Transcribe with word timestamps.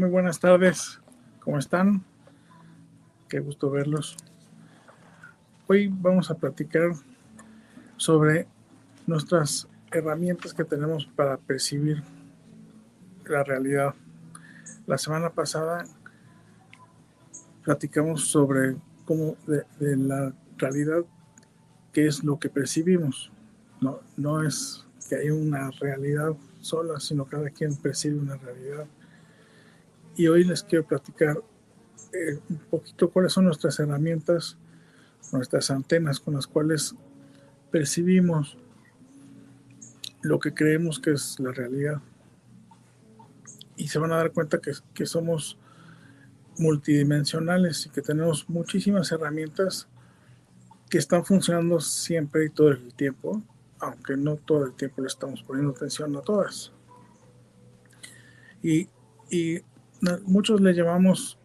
Muy 0.00 0.08
buenas 0.08 0.40
tardes. 0.40 0.98
¿Cómo 1.40 1.58
están? 1.58 2.02
Qué 3.28 3.38
gusto 3.38 3.70
verlos. 3.70 4.16
Hoy 5.66 5.92
vamos 5.92 6.30
a 6.30 6.36
platicar 6.36 6.92
sobre 7.98 8.46
nuestras 9.06 9.68
herramientas 9.92 10.54
que 10.54 10.64
tenemos 10.64 11.04
para 11.04 11.36
percibir 11.36 12.02
la 13.26 13.44
realidad. 13.44 13.94
La 14.86 14.96
semana 14.96 15.28
pasada 15.28 15.84
platicamos 17.62 18.24
sobre 18.24 18.76
cómo 19.04 19.36
de, 19.46 19.96
la 19.98 20.32
realidad, 20.56 21.04
qué 21.92 22.06
es 22.06 22.24
lo 22.24 22.38
que 22.38 22.48
percibimos. 22.48 23.30
No, 23.82 24.00
no 24.16 24.42
es 24.42 24.86
que 25.10 25.16
hay 25.16 25.28
una 25.28 25.70
realidad 25.72 26.32
sola, 26.62 26.98
sino 27.00 27.26
cada 27.26 27.50
quien 27.50 27.76
percibe 27.76 28.18
una 28.18 28.38
realidad 28.38 28.86
y 30.16 30.26
hoy 30.28 30.44
les 30.44 30.62
quiero 30.62 30.86
platicar 30.86 31.42
eh, 32.12 32.38
un 32.48 32.58
poquito 32.70 33.10
cuáles 33.10 33.32
son 33.32 33.44
nuestras 33.44 33.78
herramientas, 33.78 34.56
nuestras 35.32 35.70
antenas 35.70 36.20
con 36.20 36.34
las 36.34 36.46
cuales 36.46 36.94
percibimos 37.70 38.56
lo 40.22 40.38
que 40.38 40.52
creemos 40.52 40.98
que 40.98 41.12
es 41.12 41.38
la 41.38 41.52
realidad. 41.52 42.00
Y 43.76 43.88
se 43.88 43.98
van 43.98 44.12
a 44.12 44.16
dar 44.16 44.32
cuenta 44.32 44.58
que, 44.58 44.72
que 44.92 45.06
somos 45.06 45.58
multidimensionales 46.58 47.86
y 47.86 47.90
que 47.90 48.02
tenemos 48.02 48.48
muchísimas 48.48 49.10
herramientas 49.12 49.88
que 50.90 50.98
están 50.98 51.24
funcionando 51.24 51.80
siempre 51.80 52.46
y 52.46 52.50
todo 52.50 52.68
el 52.68 52.92
tiempo, 52.94 53.40
aunque 53.78 54.16
no 54.16 54.36
todo 54.36 54.66
el 54.66 54.74
tiempo 54.74 55.00
le 55.00 55.08
estamos 55.08 55.42
poniendo 55.42 55.70
atención 55.72 56.14
a 56.16 56.20
todas. 56.20 56.72
Y, 58.62 58.88
y 59.30 59.62
muchos 60.24 60.60
le 60.60 60.72
llamamos 60.74 61.38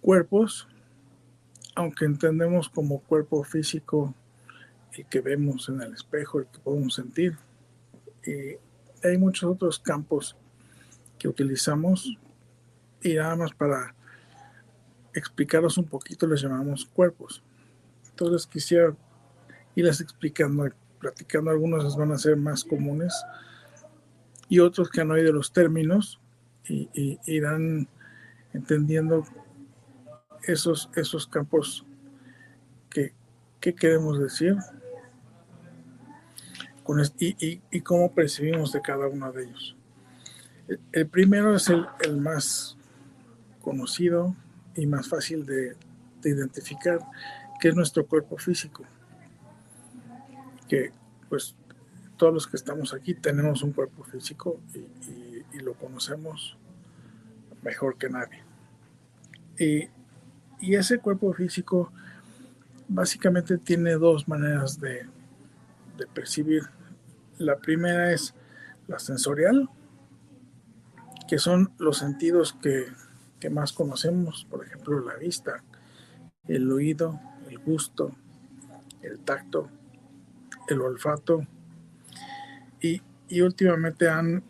cuerpos, 0.00 0.68
aunque 1.74 2.04
entendemos 2.04 2.68
como 2.68 3.00
cuerpo 3.00 3.42
físico 3.44 4.14
el 4.92 5.06
que 5.06 5.20
vemos 5.20 5.68
en 5.68 5.82
el 5.82 5.92
espejo, 5.92 6.40
el 6.40 6.46
que 6.46 6.58
podemos 6.58 6.94
sentir. 6.94 7.36
Y 8.24 8.56
hay 9.06 9.18
muchos 9.18 9.50
otros 9.50 9.78
campos 9.78 10.36
que 11.18 11.28
utilizamos 11.28 12.16
y 13.02 13.14
nada 13.14 13.36
más 13.36 13.52
para 13.52 13.94
explicaros 15.14 15.78
un 15.78 15.84
poquito 15.84 16.26
les 16.26 16.42
llamamos 16.42 16.86
cuerpos. 16.86 17.42
Entonces 18.10 18.46
quisiera 18.46 18.94
irles 19.74 20.00
explicando, 20.00 20.70
platicando, 20.98 21.50
algunos 21.50 21.96
van 21.96 22.12
a 22.12 22.18
ser 22.18 22.36
más 22.36 22.64
comunes 22.64 23.14
y 24.48 24.60
otros 24.60 24.88
que 24.90 25.00
han 25.00 25.10
oído 25.10 25.32
los 25.32 25.52
términos 25.52 26.20
y, 26.68 27.18
irán 27.26 27.88
entendiendo 28.52 29.24
esos, 30.44 30.90
esos 30.94 31.26
campos 31.26 31.84
que, 32.90 33.12
queremos 33.74 34.20
decir 34.20 34.56
con 36.84 37.02
y, 37.18 37.60
y, 37.68 37.80
cómo 37.80 38.12
percibimos 38.14 38.72
de 38.72 38.80
cada 38.80 39.08
uno 39.08 39.32
de 39.32 39.42
ellos. 39.44 39.76
El, 40.92 41.08
primero 41.08 41.56
es 41.56 41.68
el, 41.68 42.16
más 42.16 42.76
conocido 43.60 44.36
y 44.76 44.86
más 44.86 45.08
fácil 45.08 45.44
de, 45.44 45.76
identificar, 46.22 47.00
que 47.60 47.68
es 47.68 47.74
nuestro 47.74 48.06
cuerpo 48.06 48.36
físico. 48.36 48.84
Que 50.68 50.92
pues 51.28 51.56
todos 52.16 52.32
los 52.32 52.46
que 52.46 52.56
estamos 52.56 52.94
aquí 52.94 53.14
tenemos 53.14 53.62
un 53.62 53.72
cuerpo 53.72 54.04
físico 54.04 54.60
y 55.52 55.58
lo 55.60 55.74
conocemos 55.74 56.56
mejor 57.62 57.98
que 57.98 58.08
nadie. 58.08 58.42
Y, 59.58 59.88
ese 60.74 60.98
cuerpo 60.98 61.32
físico 61.34 61.92
básicamente 62.88 63.58
tiene 63.58 63.92
dos 63.94 64.26
maneras 64.26 64.80
de, 64.80 65.06
percibir. 66.14 66.62
La 67.38 67.56
primera 67.56 68.12
es 68.12 68.34
la 68.86 68.98
sensorial, 68.98 69.68
que 71.28 71.38
son 71.38 71.72
los 71.78 71.98
sentidos 71.98 72.54
que, 72.54 72.86
más 73.50 73.72
conocemos, 73.72 74.44
por 74.50 74.64
ejemplo, 74.64 74.98
la 74.98 75.14
vista, 75.14 75.62
el 76.48 76.70
oído, 76.72 77.20
el 77.48 77.58
gusto, 77.58 78.10
el 79.02 79.20
tacto, 79.20 79.70
el 80.66 80.80
olfato. 80.80 81.46
Y, 83.28 83.40
últimamente 83.40 84.08
han 84.08 84.44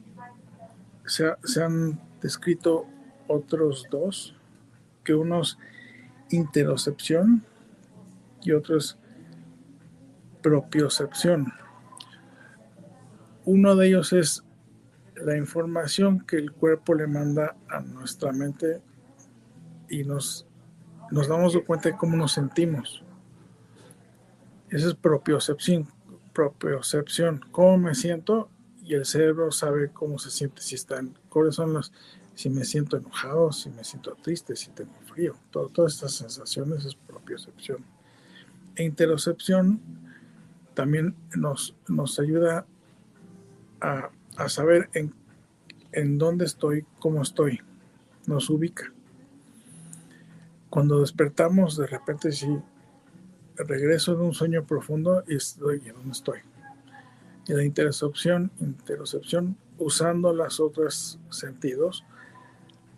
se, 1.06 1.62
han 1.62 2.00
descrito 2.20 2.86
otros 3.26 3.86
dos, 3.90 4.36
que 5.04 5.14
uno 5.14 5.40
es 5.40 5.56
interocepción 6.30 7.44
y 8.42 8.52
otro 8.52 8.76
es 8.76 8.98
propiocepción. 10.42 11.52
Uno 13.44 13.76
de 13.76 13.88
ellos 13.88 14.12
es 14.12 14.44
la 15.14 15.36
información 15.36 16.20
que 16.26 16.36
el 16.36 16.52
cuerpo 16.52 16.94
le 16.94 17.06
manda 17.06 17.56
a 17.68 17.80
nuestra 17.80 18.32
mente 18.32 18.82
y 19.88 20.04
nos 20.04 20.46
nos 21.10 21.28
damos 21.28 21.56
cuenta 21.66 21.88
de 21.88 21.96
cómo 21.96 22.16
nos 22.16 22.32
sentimos. 22.32 23.02
Esa 24.70 24.88
es 24.88 24.94
propiocepción, 24.94 25.88
propiocepción, 26.36 27.40
cómo 27.50 27.78
me 27.78 27.94
siento 27.94 28.50
y 28.84 28.92
el 28.92 29.06
cerebro 29.06 29.50
sabe 29.52 29.88
cómo 29.90 30.18
se 30.18 30.30
siente, 30.30 30.60
si 30.60 30.74
están, 30.74 31.18
cuáles 31.30 31.54
son 31.54 31.72
las, 31.72 31.92
si 32.34 32.50
me 32.50 32.66
siento 32.66 32.98
enojado, 32.98 33.52
si 33.52 33.70
me 33.70 33.82
siento 33.84 34.14
triste, 34.22 34.54
si 34.54 34.68
tengo 34.68 34.92
frío, 35.10 35.34
todas 35.50 35.94
estas 35.94 36.12
sensaciones 36.12 36.84
es 36.84 36.94
propiocepción. 36.94 37.78
E 38.74 38.84
interocepción 38.84 39.80
también 40.74 41.14
nos, 41.34 41.74
nos 41.88 42.20
ayuda 42.20 42.66
a, 43.80 44.10
a 44.36 44.48
saber 44.50 44.90
en, 44.92 45.14
en 45.92 46.18
dónde 46.18 46.44
estoy, 46.44 46.84
cómo 46.98 47.22
estoy, 47.22 47.62
nos 48.26 48.50
ubica. 48.50 48.92
Cuando 50.68 51.00
despertamos, 51.00 51.78
de 51.78 51.86
repente 51.86 52.30
sí, 52.30 52.58
regreso 53.58 54.14
de 54.14 54.22
un 54.22 54.34
sueño 54.34 54.64
profundo 54.64 55.24
y 55.26 55.36
estoy 55.36 55.82
en 55.86 55.94
dónde 55.94 56.12
estoy. 56.12 56.40
Y 57.46 57.52
la 57.52 57.64
interocepción, 57.64 58.50
interocepción 58.60 59.56
usando 59.78 60.32
los 60.32 60.60
otros 60.60 61.18
sentidos, 61.30 62.04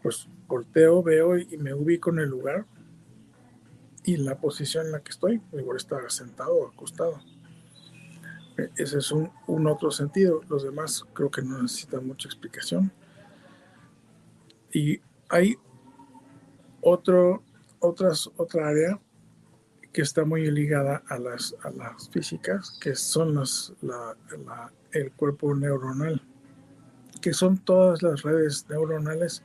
pues 0.02 0.28
volteo, 0.46 1.02
veo 1.02 1.36
y 1.38 1.56
me 1.58 1.74
ubico 1.74 2.10
en 2.10 2.20
el 2.20 2.28
lugar 2.28 2.64
y 4.04 4.16
la 4.16 4.38
posición 4.38 4.86
en 4.86 4.92
la 4.92 5.00
que 5.00 5.10
estoy, 5.10 5.42
igual 5.52 5.76
estar 5.76 6.10
sentado 6.10 6.54
o 6.54 6.68
acostado. 6.68 7.20
E, 8.56 8.70
ese 8.76 8.98
es 8.98 9.12
un, 9.12 9.30
un, 9.46 9.66
otro 9.66 9.90
sentido. 9.90 10.40
Los 10.48 10.62
demás 10.62 11.04
creo 11.12 11.30
que 11.30 11.42
no 11.42 11.60
necesitan 11.60 12.06
mucha 12.06 12.26
explicación. 12.26 12.90
Y 14.72 15.00
hay 15.28 15.56
otro, 16.80 17.42
otras, 17.80 18.30
otra 18.36 18.68
área 18.68 18.98
que 19.92 20.02
está 20.02 20.24
muy 20.24 20.50
ligada 20.50 21.02
a 21.08 21.18
las, 21.18 21.54
a 21.62 21.70
las 21.70 22.08
físicas, 22.10 22.78
que 22.80 22.94
son 22.94 23.42
el 24.92 25.12
cuerpo 25.12 25.54
neuronal, 25.54 26.22
que 27.20 27.32
son 27.32 27.58
todas 27.58 28.02
las 28.02 28.22
redes 28.22 28.66
neuronales 28.68 29.42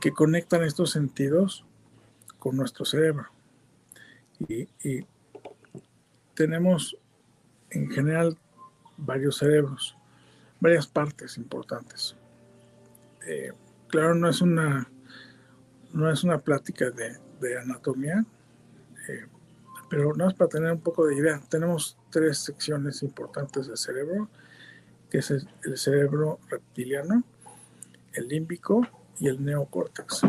que 0.00 0.12
conectan 0.12 0.62
estos 0.62 0.90
sentidos 0.90 1.64
con 2.38 2.56
nuestro 2.56 2.84
cerebro. 2.84 3.26
Y, 4.48 4.68
tenemos 6.34 6.96
en 7.70 7.90
general 7.90 8.38
varios 8.96 9.38
cerebros, 9.38 9.96
varias 10.60 10.86
partes 10.86 11.36
importantes. 11.36 12.14
Eh, 13.26 13.50
claro, 13.88 14.14
no 14.14 14.28
es 14.28 14.40
una, 14.40 14.88
no 15.92 16.08
es 16.08 16.22
una 16.22 16.38
plática 16.38 16.90
de 16.90 17.58
anatomía, 17.58 18.24
eh, 19.08 19.26
pero 19.88 20.14
no 20.14 20.28
es 20.28 20.34
para 20.34 20.48
tener 20.48 20.72
un 20.72 20.80
poco 20.80 21.06
de 21.06 21.16
idea. 21.16 21.40
Tenemos 21.48 21.96
tres 22.10 22.38
secciones 22.38 23.02
importantes 23.02 23.66
del 23.66 23.76
cerebro, 23.76 24.28
que 25.10 25.18
es 25.18 25.30
el, 25.30 25.48
cerebro 25.76 26.38
reptiliano, 26.48 27.24
el 28.12 28.28
límbico 28.28 28.86
y 29.18 29.28
el 29.28 29.42
neocórtex. 29.42 30.22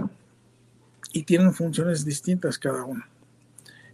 Y 1.12 1.24
tienen 1.24 1.54
funciones 1.54 2.06
distintas 2.06 2.58
cada 2.58 2.84
uno. 2.84 3.04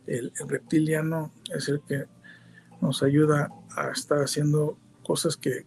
El, 0.06 0.32
el, 0.40 0.48
reptiliano 0.48 1.31
es 1.52 1.68
el 1.70 1.81
que 1.81 2.06
nos 2.81 3.02
ayuda 3.02 3.50
a 3.76 3.90
estar 3.90 4.20
haciendo 4.20 4.78
cosas 5.04 5.36
que 5.36 5.66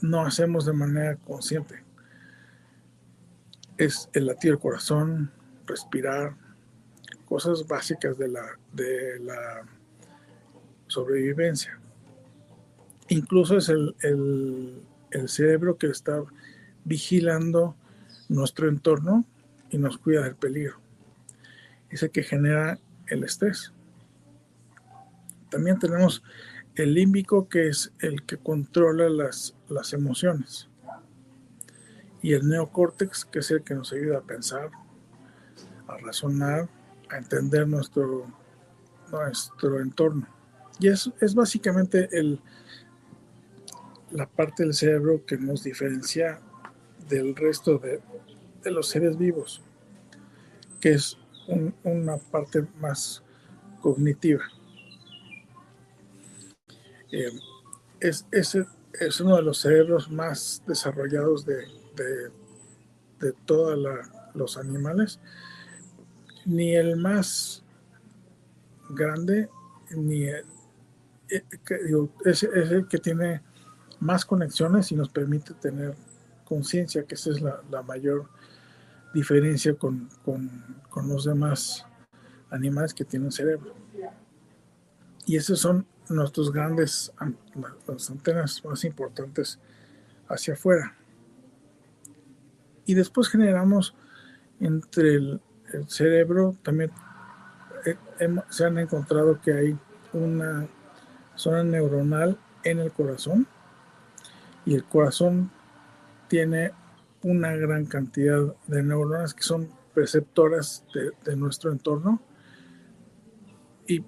no 0.00 0.24
hacemos 0.24 0.66
de 0.66 0.72
manera 0.74 1.16
consciente. 1.16 1.82
Es 3.76 4.08
el 4.12 4.26
latir 4.26 4.52
del 4.52 4.60
corazón, 4.60 5.32
respirar, 5.66 6.36
cosas 7.34 7.66
básicas 7.66 8.16
de 8.16 8.28
la, 8.28 8.46
de 8.72 9.18
la 9.18 9.66
sobrevivencia. 10.86 11.80
Incluso 13.08 13.56
es 13.56 13.68
el, 13.70 13.96
el, 14.02 15.28
cerebro 15.28 15.76
que 15.76 15.88
está 15.88 16.22
vigilando 16.84 17.74
nuestro 18.28 18.68
entorno 18.68 19.24
y 19.68 19.78
nos 19.78 19.98
cuida 19.98 20.22
del 20.22 20.36
peligro. 20.36 20.76
Es 21.90 22.04
el 22.04 22.12
que 22.12 22.22
genera 22.22 22.78
el 23.08 23.24
estrés. 23.24 23.72
También 25.50 25.80
tenemos 25.80 26.22
el 26.76 26.94
límbico, 26.94 27.48
que 27.48 27.66
es 27.66 27.92
el 27.98 28.22
que 28.22 28.36
controla 28.36 29.08
las, 29.08 29.56
las 29.68 29.92
emociones. 29.92 30.68
Y 32.22 32.34
el 32.34 32.46
neocórtex, 32.46 33.24
que 33.24 33.40
es 33.40 33.50
el 33.50 33.64
que 33.64 33.74
nos 33.74 33.92
ayuda 33.92 34.18
a 34.18 34.22
pensar, 34.22 34.70
a 35.88 35.96
razonar, 35.96 36.68
a 37.10 37.18
entender 37.18 37.66
nuestro, 37.68 38.26
nuestro 39.10 39.80
entorno. 39.80 40.26
Y 40.80 40.88
es, 40.88 41.10
es 41.20 41.34
básicamente 41.34 42.08
el, 42.12 42.40
la 44.10 44.28
parte 44.28 44.62
del 44.62 44.74
cerebro 44.74 45.24
que 45.24 45.36
nos 45.36 45.62
diferencia 45.62 46.40
del 47.08 47.34
resto 47.36 47.78
de, 47.78 48.00
de 48.62 48.70
los 48.70 48.88
seres 48.88 49.16
vivos, 49.16 49.62
que 50.80 50.92
es 50.92 51.18
un, 51.48 51.74
una 51.84 52.16
parte 52.16 52.66
más 52.80 53.22
cognitiva. 53.80 54.44
Eh, 57.12 57.30
es, 58.00 58.26
es, 58.32 58.58
es, 58.92 59.20
uno 59.20 59.36
de 59.36 59.42
los 59.42 59.58
cerebros 59.58 60.10
más 60.10 60.62
desarrollados 60.66 61.44
de, 61.44 61.56
de, 61.94 62.30
de 63.20 63.32
todos 63.44 63.78
los 64.34 64.56
animales. 64.56 65.20
Ni 66.46 66.74
el 66.74 66.96
más 66.96 67.64
grande, 68.90 69.48
ni 69.96 70.24
el, 70.24 70.44
eh, 71.30 71.44
es, 72.24 72.42
es 72.42 72.70
el 72.70 72.86
que 72.86 72.98
tiene 72.98 73.42
más 74.00 74.24
conexiones 74.24 74.92
y 74.92 74.96
nos 74.96 75.08
permite 75.08 75.54
tener 75.54 75.94
conciencia, 76.44 77.04
que 77.04 77.14
esa 77.14 77.30
es 77.30 77.40
la, 77.40 77.62
la 77.70 77.82
mayor 77.82 78.28
diferencia 79.14 79.74
con, 79.74 80.08
con, 80.24 80.50
con, 80.90 81.08
los 81.08 81.24
demás 81.24 81.86
animales 82.50 82.92
que 82.92 83.04
tienen 83.04 83.32
cerebro. 83.32 83.74
Y 85.26 85.36
esos 85.36 85.60
son 85.60 85.86
nuestros 86.10 86.52
grandes, 86.52 87.12
las 87.86 88.10
antenas 88.10 88.62
más 88.64 88.84
importantes 88.84 89.58
hacia 90.28 90.54
afuera. 90.54 90.96
Y 92.84 92.94
después 92.94 93.28
generamos 93.28 93.94
entre 94.60 95.14
el, 95.14 95.40
el 95.74 95.88
cerebro, 95.88 96.56
también 96.62 96.90
eh, 97.84 97.96
se 98.50 98.64
han 98.64 98.78
encontrado 98.78 99.40
que 99.40 99.52
hay 99.52 99.78
una 100.12 100.66
zona 101.34 101.64
neuronal 101.64 102.38
en 102.62 102.78
el 102.78 102.92
corazón 102.92 103.46
y 104.64 104.74
el 104.74 104.84
corazón 104.84 105.50
tiene 106.28 106.72
una 107.22 107.54
gran 107.56 107.86
cantidad 107.86 108.54
de 108.66 108.82
neuronas 108.82 109.34
que 109.34 109.42
son 109.42 109.68
perceptoras 109.94 110.84
de, 110.94 111.10
de 111.24 111.36
nuestro 111.36 111.72
entorno. 111.72 112.22
Y 113.86 114.04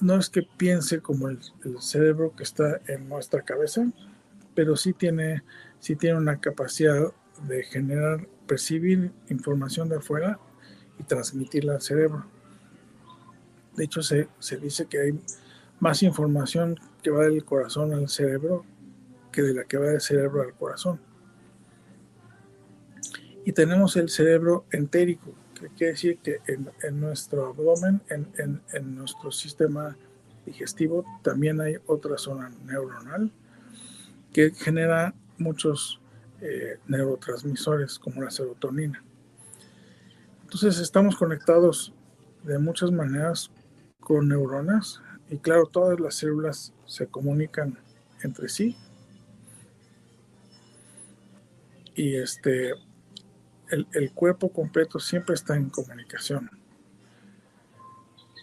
no 0.00 0.16
es 0.16 0.30
que 0.30 0.42
piense 0.56 1.00
como 1.00 1.28
el, 1.28 1.38
el, 1.64 1.80
cerebro 1.80 2.34
que 2.36 2.42
está 2.42 2.80
en 2.86 3.08
nuestra 3.08 3.42
cabeza, 3.42 3.86
pero 4.54 4.76
sí 4.76 4.92
tiene, 4.92 5.42
sí 5.78 5.96
tiene 5.96 6.18
una 6.18 6.40
capacidad 6.40 7.12
de 7.46 7.62
generar, 7.64 8.26
percibir 8.46 9.12
información 9.28 9.88
de 9.88 9.96
afuera 9.96 10.38
y 11.00 11.02
transmitirla 11.02 11.74
al 11.74 11.82
cerebro. 11.82 12.26
De 13.74 13.84
hecho, 13.84 14.02
se, 14.02 14.28
se 14.38 14.58
dice 14.58 14.86
que 14.86 15.00
hay 15.00 15.20
más 15.80 16.02
información 16.02 16.78
que 17.02 17.10
va 17.10 17.24
del 17.24 17.44
corazón 17.44 17.94
al 17.94 18.08
cerebro 18.08 18.64
que 19.32 19.42
de 19.42 19.54
la 19.54 19.64
que 19.64 19.78
va 19.78 19.86
del 19.86 20.00
cerebro 20.00 20.42
al 20.42 20.52
corazón. 20.54 21.00
Y 23.44 23.52
tenemos 23.52 23.96
el 23.96 24.10
cerebro 24.10 24.66
entérico, 24.70 25.34
que 25.58 25.68
quiere 25.68 25.92
decir 25.92 26.18
que 26.18 26.40
en, 26.46 27.00
nuestro 27.00 27.46
abdomen, 27.46 28.02
en, 28.10 28.28
en, 28.38 28.60
en, 28.74 28.94
nuestro 28.94 29.32
sistema 29.32 29.96
digestivo, 30.44 31.04
también 31.22 31.60
hay 31.60 31.76
otra 31.86 32.18
zona 32.18 32.50
neuronal 32.64 33.32
que 34.32 34.50
genera 34.50 35.14
muchos 35.38 36.00
eh, 36.42 36.78
neurotransmisores 36.86 37.98
como 37.98 38.22
la 38.22 38.30
serotonina. 38.30 39.02
Entonces 40.52 40.80
estamos 40.80 41.14
conectados 41.14 41.94
de 42.42 42.58
muchas 42.58 42.90
maneras 42.90 43.52
con 44.00 44.26
neuronas 44.26 45.00
y 45.28 45.38
claro, 45.38 45.66
todas 45.66 46.00
las 46.00 46.16
células 46.16 46.72
se 46.86 47.06
comunican 47.06 47.78
entre 48.24 48.48
sí 48.48 48.76
y 51.94 52.16
este 52.16 52.72
el, 53.70 54.12
cuerpo 54.12 54.52
completo 54.52 54.98
siempre 54.98 55.36
está 55.36 55.54
en 55.54 55.70
comunicación. 55.70 56.50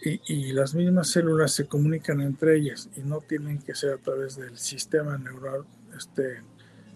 Y, 0.02 0.22
y, 0.32 0.52
las 0.52 0.74
mismas 0.74 1.08
células 1.08 1.52
se 1.52 1.66
comunican 1.66 2.22
entre 2.22 2.56
ellas 2.56 2.88
y 2.96 3.00
no 3.00 3.20
tienen 3.20 3.58
que 3.58 3.74
ser 3.74 3.92
a 3.92 3.98
través 3.98 4.36
del 4.36 4.56
sistema 4.56 5.18
neural, 5.18 5.66
este 5.94 6.40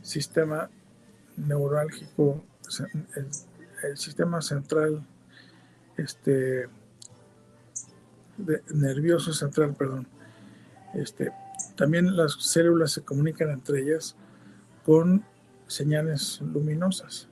sistema 0.01 0.71
neurálgico, 1.37 2.43
el, 3.83 3.97
sistema 3.97 4.41
central 4.41 5.07
este, 5.97 6.69
nervioso 8.75 9.33
central, 9.33 9.75
perdón. 9.75 10.07
Este, 10.95 11.33
también 11.77 12.17
las 12.17 12.33
células 12.33 12.93
se 12.93 13.03
comunican 13.03 13.51
entre 13.51 13.81
ellas 13.81 14.17
con 14.85 15.25
señales 15.67 16.41
luminosas. 16.41 17.29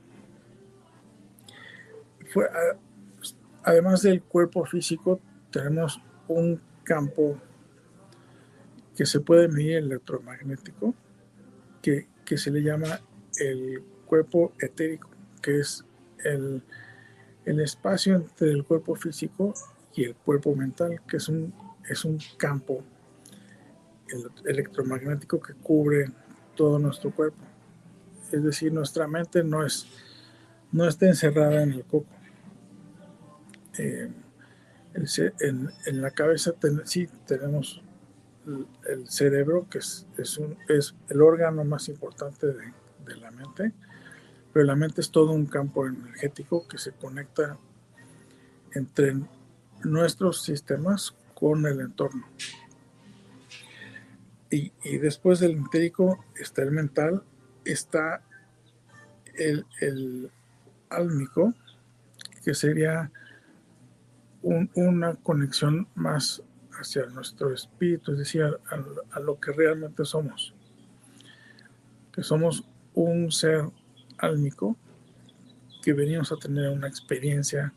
además 3.64 4.02
del 4.02 4.22
cuerpo 4.22 4.64
físico, 4.64 5.20
tenemos 5.50 6.00
un 6.28 6.60
campo 6.84 7.38
que 8.96 9.04
se 9.04 9.20
puede 9.20 9.48
medir 9.48 9.78
electromagnético, 9.78 10.94
que, 11.82 12.08
que 12.24 12.38
se 12.38 12.50
le 12.50 12.62
llama 12.62 13.00
el 13.38 13.82
cuerpo 14.06 14.52
etérico, 14.60 15.10
que 15.42 15.60
es 15.60 15.84
el, 16.24 16.62
el 17.44 17.60
espacio 17.60 18.14
entre 18.16 18.50
el 18.50 18.64
cuerpo 18.64 18.94
físico 18.94 19.54
y 19.94 20.04
el 20.04 20.14
cuerpo 20.14 20.54
mental, 20.54 21.00
que 21.06 21.16
es 21.16 21.28
un, 21.28 21.52
es 21.88 22.04
un 22.04 22.18
campo 22.36 22.82
electromagnético 24.44 25.40
que 25.40 25.54
cubre 25.54 26.10
todo 26.54 26.78
nuestro 26.78 27.10
cuerpo. 27.10 27.38
Es 28.32 28.42
decir, 28.42 28.72
nuestra 28.72 29.06
mente 29.06 29.42
no, 29.42 29.64
es, 29.64 29.86
no 30.72 30.86
está 30.86 31.06
encerrada 31.06 31.62
en 31.62 31.72
el 31.72 31.84
coco. 31.84 32.06
Eh, 33.78 34.10
en, 35.40 36.02
la 36.02 36.10
cabeza 36.10 36.52
sí 36.84 37.08
tenemos 37.26 37.82
el, 38.88 39.08
cerebro, 39.08 39.68
que 39.70 39.78
es, 39.78 40.06
es, 40.18 40.38
un, 40.38 40.56
es, 40.68 40.94
el 41.08 41.22
órgano 41.22 41.64
más 41.64 41.88
importante 41.88 42.48
de 42.48 43.16
la 43.16 43.30
mente, 43.30 43.72
pero 44.52 44.64
la 44.64 44.76
mente 44.76 45.00
es 45.00 45.10
todo 45.10 45.32
un 45.32 45.46
campo 45.46 45.86
energético 45.86 46.66
que 46.66 46.78
se 46.78 46.92
conecta 46.92 47.58
entre 48.74 49.16
nuestros 49.84 50.42
sistemas 50.42 51.14
con 51.34 51.66
el 51.66 51.80
entorno. 51.80 52.26
Y, 54.50 54.72
después 54.98 55.38
del 55.38 55.52
entérico 55.52 56.24
está 56.34 56.62
el 56.62 56.72
mental, 56.72 57.22
está 57.64 58.22
el, 59.34 59.64
el 59.80 60.30
álmico, 60.88 61.54
que 62.44 62.54
sería 62.54 63.12
una 64.42 65.14
conexión 65.16 65.86
más 65.94 66.42
hacia 66.72 67.06
nuestro 67.06 67.52
espíritu, 67.52 68.12
es 68.12 68.18
decir, 68.18 68.42
a, 68.42 68.58
a, 69.12 69.20
lo 69.20 69.38
que 69.38 69.52
realmente 69.52 70.04
somos. 70.04 70.54
Que 72.12 72.22
somos 72.22 72.64
un 72.94 73.30
ser 73.30 73.66
álmico 74.20 74.76
que 75.82 75.92
venimos 75.92 76.30
a 76.32 76.36
tener 76.36 76.70
una 76.70 76.88
experiencia 76.88 77.72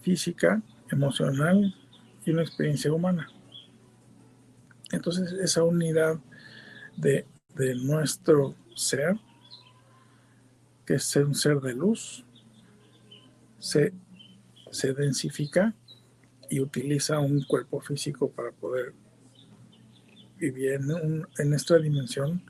física, 0.00 0.60
emocional 0.90 1.74
y 2.24 2.30
una 2.30 2.42
experiencia 2.42 2.92
humana. 2.92 3.28
Entonces 4.90 5.32
esa 5.32 5.62
unidad 5.62 6.18
de, 6.96 7.26
nuestro 7.84 8.54
ser, 8.74 9.16
que 10.84 10.94
es 10.94 11.16
un 11.16 11.34
ser 11.34 11.60
de 11.60 11.74
luz, 11.74 12.24
se, 13.58 13.92
se 14.70 14.92
densifica 14.92 15.74
y 16.50 16.60
utiliza 16.60 17.20
un 17.20 17.42
cuerpo 17.44 17.80
físico 17.80 18.30
para 18.30 18.50
poder 18.52 18.94
vivir 20.38 20.72
en, 20.72 21.26
en 21.38 21.54
esta 21.54 21.78
dimensión 21.78 22.42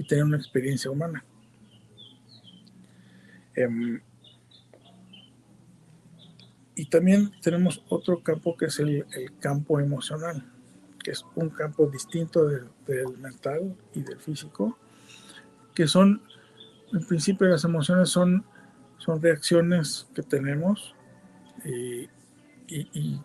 y 0.00 0.06
tener 0.06 0.24
una 0.24 0.36
experiencia 0.36 0.90
humana. 0.90 1.24
Em, 3.54 4.00
y 6.74 6.86
también 6.86 7.30
tenemos 7.42 7.84
otro 7.88 8.22
campo 8.22 8.56
que 8.56 8.66
es 8.66 8.78
el 8.78 9.04
campo 9.40 9.78
emocional 9.80 10.44
que 11.02 11.12
es 11.12 11.24
un 11.34 11.50
campo 11.50 11.86
distinto 11.86 12.46
del, 12.46 12.68
mental 13.18 13.76
y 13.94 14.02
del 14.02 14.18
físico, 14.18 14.78
que 15.74 15.86
son, 15.86 16.22
en 16.92 17.06
principio 17.06 17.48
las 17.48 17.64
emociones 17.64 18.10
son, 18.10 18.44
son 18.98 19.20
reacciones 19.22 20.08
que 20.14 20.22
tenemos 20.22 20.94
y, 21.64 22.08
y, 22.68 23.20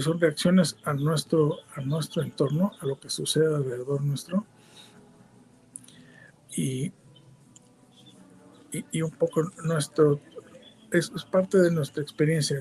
son 0.00 0.18
reacciones 0.18 0.76
a 0.84 0.94
nuestro, 0.94 1.58
a 1.74 1.82
nuestro 1.82 2.22
entorno, 2.22 2.72
a 2.80 2.86
lo 2.86 2.98
que 2.98 3.10
sucede 3.10 3.54
alrededor 3.54 4.02
nuestro. 4.02 4.46
Y, 6.54 6.92
un 9.02 9.10
poco 9.10 9.42
nuestro, 9.64 10.20
es, 10.92 11.10
parte 11.30 11.58
de 11.58 11.70
nuestra 11.70 12.02
experiencia, 12.02 12.58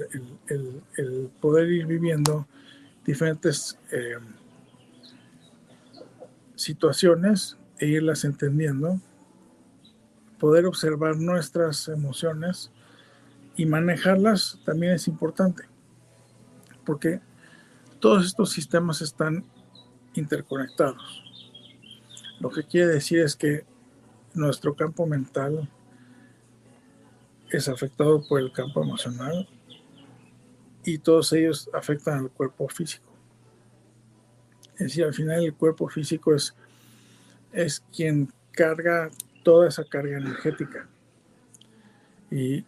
el, 0.47 0.81
el 0.97 1.29
poder 1.41 1.69
ir 1.69 1.85
viviendo 1.85 2.47
diferentes 3.05 3.77
eh, 3.91 4.17
situaciones 6.55 7.57
e 7.77 7.87
irlas 7.87 8.25
entendiendo, 8.25 8.99
poder 10.39 10.65
observar 10.65 11.17
nuestras 11.17 11.87
emociones 11.87 12.71
y 13.55 13.65
manejarlas 13.65 14.59
también 14.65 14.93
es 14.93 15.07
importante, 15.07 15.63
porque 16.85 17.21
todos 17.99 18.25
estos 18.25 18.51
sistemas 18.51 19.01
están 19.01 19.45
interconectados. 20.15 21.23
Lo 22.39 22.49
que 22.49 22.63
quiere 22.63 22.87
decir 22.87 23.19
es 23.19 23.35
que 23.35 23.65
nuestro 24.35 24.75
campo 24.75 25.05
mental 25.05 25.69
es 27.49 27.67
afectado 27.69 28.21
por 28.27 28.39
el 28.39 28.51
campo 28.51 28.83
emocional 28.83 29.47
y 30.83 30.97
todos 30.99 31.31
ellos 31.33 31.69
afectan 31.73 32.19
al 32.19 32.29
cuerpo 32.29 32.67
físico. 32.67 33.11
Es 34.73 34.79
decir, 34.79 35.05
al 35.05 35.13
final 35.13 35.43
el 35.43 35.53
cuerpo 35.53 35.87
físico 35.87 36.35
es, 36.35 36.53
es 37.53 37.83
quien 37.95 38.31
carga 38.51 39.09
toda 39.43 39.67
esa 39.67 39.83
carga 39.85 40.17
energética. 40.17 40.87
Y, 42.29 42.65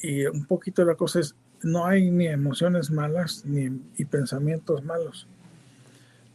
y 0.00 0.24
un 0.26 0.46
poquito 0.46 0.84
la 0.84 0.94
cosa 0.94 1.20
es, 1.20 1.34
no 1.62 1.86
hay 1.86 2.10
ni 2.10 2.26
emociones 2.26 2.90
malas 2.90 3.44
ni 3.44 3.68
pensamientos 4.06 4.82
malos, 4.82 5.28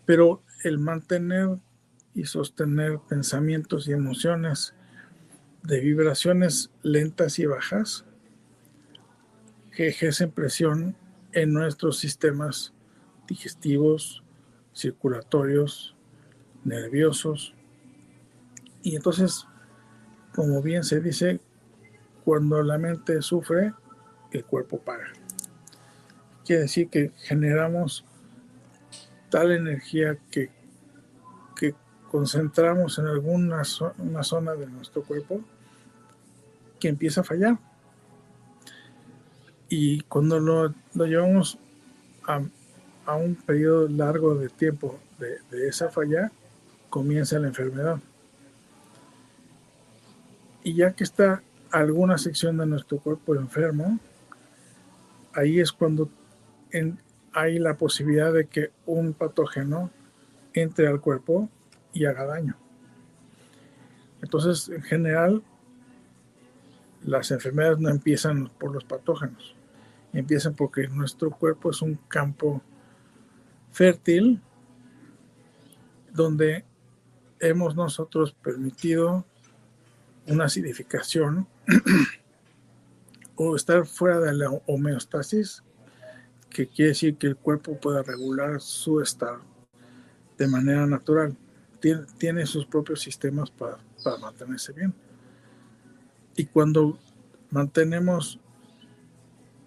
pero 0.05 0.43
el 0.63 0.77
mantener 0.77 1.57
y 2.15 2.25
sostener 2.25 2.99
pensamientos 3.07 3.87
y 3.87 3.91
emociones 3.91 4.73
de 5.63 5.81
vibraciones 5.81 6.71
lentas 6.81 7.37
y 7.39 7.45
bajas 7.45 8.05
que 9.71 9.89
ejercen 9.89 10.31
presión 10.31 10.95
en 11.33 11.53
nuestros 11.53 11.99
sistemas 11.99 12.73
digestivos, 13.27 14.23
circulatorios, 14.73 15.95
nerviosos. 16.63 17.53
Y 18.81 18.95
entonces, 18.95 19.45
como 20.33 20.61
bien 20.61 20.83
se 20.83 21.01
dice, 21.01 21.41
cuando 22.23 22.61
la 22.63 22.77
mente 22.77 23.21
sufre, 23.21 23.73
el 24.31 24.45
cuerpo 24.45 24.79
paga. 24.79 25.07
Quiere 26.45 26.63
decir 26.63 26.89
que 26.89 27.11
generamos 27.17 28.05
tal 29.29 29.51
energía 29.51 30.17
que, 30.29 30.51
concentramos 32.15 32.97
en 32.97 33.07
alguna 33.07 33.61
una 33.97 34.23
zona 34.23 34.53
de 34.55 34.67
nuestro 34.67 35.03
cuerpo 35.03 35.41
que 36.79 36.87
empieza 36.87 37.19
a 37.19 37.23
fallar 37.25 37.57
y 39.67 39.99
cuando 40.03 40.39
lo, 40.39 40.73
llevamos 40.93 41.57
a, 42.25 42.39
un 43.17 43.35
periodo 43.35 43.89
largo 43.89 44.33
de 44.35 44.47
tiempo 44.47 44.97
de, 45.19 45.67
esa 45.67 45.89
falla, 45.89 46.31
comienza 46.89 47.37
la 47.37 47.49
enfermedad. 47.49 47.99
Y 50.63 50.75
ya 50.75 50.93
que 50.93 51.03
está 51.03 51.43
alguna 51.69 52.17
sección 52.17 52.55
de 52.55 52.65
nuestro 52.65 52.99
cuerpo 52.99 53.35
enfermo, 53.35 53.99
ahí 55.33 55.59
es 55.59 55.73
cuando 55.73 56.09
hay 57.33 57.59
la 57.59 57.75
posibilidad 57.75 58.31
de 58.31 58.45
que 58.45 58.71
un 58.85 59.11
patógeno 59.11 59.91
entre 60.53 60.87
al 60.87 61.01
cuerpo 61.01 61.49
y 61.95 62.05
haga 62.05 62.25
daño. 62.25 62.55
Entonces, 64.21 64.69
en 64.69 64.83
general, 64.83 65.43
las 67.03 67.31
enfermedades 67.31 67.79
no 67.79 67.89
empiezan 67.89 68.51
por 68.59 68.71
los 68.71 68.83
patógenos, 68.83 69.55
empiezan 70.13 70.53
porque 70.53 70.87
nuestro 70.87 71.31
cuerpo 71.31 71.71
es 71.71 71.81
un 71.81 71.95
campo 72.07 72.61
fértil 73.71 74.41
donde 76.11 76.65
hemos 77.39 77.75
nosotros 77.75 78.33
permitido 78.33 79.25
una 80.27 80.45
acidificación 80.45 81.47
o 83.35 83.55
estar 83.55 83.85
fuera 83.85 84.19
de 84.19 84.33
la 84.33 84.49
homeostasis, 84.65 85.63
que 86.49 86.67
quiere 86.67 86.89
decir 86.89 87.17
que 87.17 87.27
el 87.27 87.35
cuerpo 87.35 87.79
pueda 87.79 88.01
regular 88.01 88.61
su 88.61 89.01
estado 89.01 89.41
de 90.37 90.47
manera 90.47 90.85
natural. 90.87 91.37
Tiene, 92.17 92.47
sus 92.47 92.65
propios 92.65 93.01
sistemas 93.01 93.51
para, 93.51 93.77
para 94.03 94.17
mantenerse 94.17 94.73
bien. 94.73 94.93
Y 96.35 96.45
cuando 96.45 96.97
mantenemos 97.51 98.39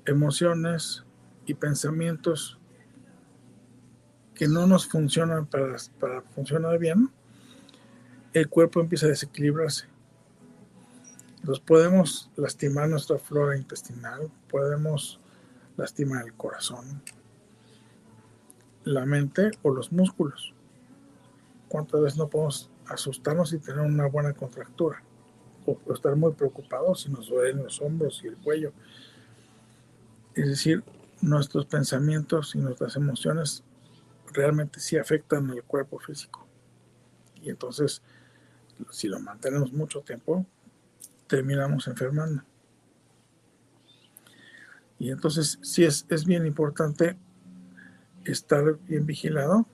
emociones 0.04 1.04
y 1.46 1.54
pensamientos 1.54 2.58
que 4.34 4.48
no 4.48 4.66
nos 4.66 4.86
funcionan 4.86 5.46
para, 5.46 5.76
para 6.00 6.22
funcionar 6.22 6.78
bien, 6.78 7.08
el 8.32 8.48
cuerpo 8.48 8.80
empieza 8.80 9.06
a 9.06 9.10
desequilibrarse. 9.10 9.86
Nos 11.44 11.60
podemos 11.60 12.30
lastimar 12.36 12.88
nuestra 12.88 13.18
flora 13.18 13.56
intestinal, 13.56 14.30
podemos 14.50 15.20
lastimar 15.76 16.26
el 16.26 16.34
corazón, 16.34 17.00
la 18.82 19.06
mente 19.06 19.52
o 19.62 19.70
los 19.70 19.92
músculos. 19.92 20.52
¿Cuántas 21.68 22.00
veces 22.00 22.18
no 22.18 22.28
podemos 22.28 22.70
asustarnos 22.86 23.52
y 23.52 23.58
tener 23.58 23.80
una 23.80 24.06
buena 24.06 24.32
contractura? 24.32 25.02
O 25.66 25.78
estar 25.92 26.16
muy 26.16 26.32
preocupados 26.32 27.02
si 27.02 27.10
nos 27.10 27.28
duelen 27.28 27.62
los 27.62 27.80
hombros 27.82 28.20
y 28.24 28.28
el 28.28 28.36
cuello. 28.36 28.72
Es 30.34 30.48
decir, 30.48 30.82
nuestros 31.20 31.66
pensamientos 31.66 32.54
y 32.54 32.58
nuestras 32.58 32.96
emociones 32.96 33.64
realmente 34.32 34.80
sí 34.80 34.96
afectan 34.96 35.50
al 35.50 35.62
cuerpo 35.64 35.98
físico. 35.98 36.46
Y 37.42 37.50
entonces, 37.50 38.02
si 38.90 39.08
lo 39.08 39.20
mantenemos 39.20 39.72
mucho 39.72 40.00
tiempo, 40.00 40.46
terminamos 41.26 41.86
enfermando. 41.86 42.42
Y 44.98 45.10
entonces 45.10 45.58
sí 45.62 45.84
es, 45.84 46.06
es 46.08 46.24
bien 46.24 46.46
importante 46.46 47.16
estar 48.24 48.78
bien 48.86 49.06
vigilado. 49.06 49.66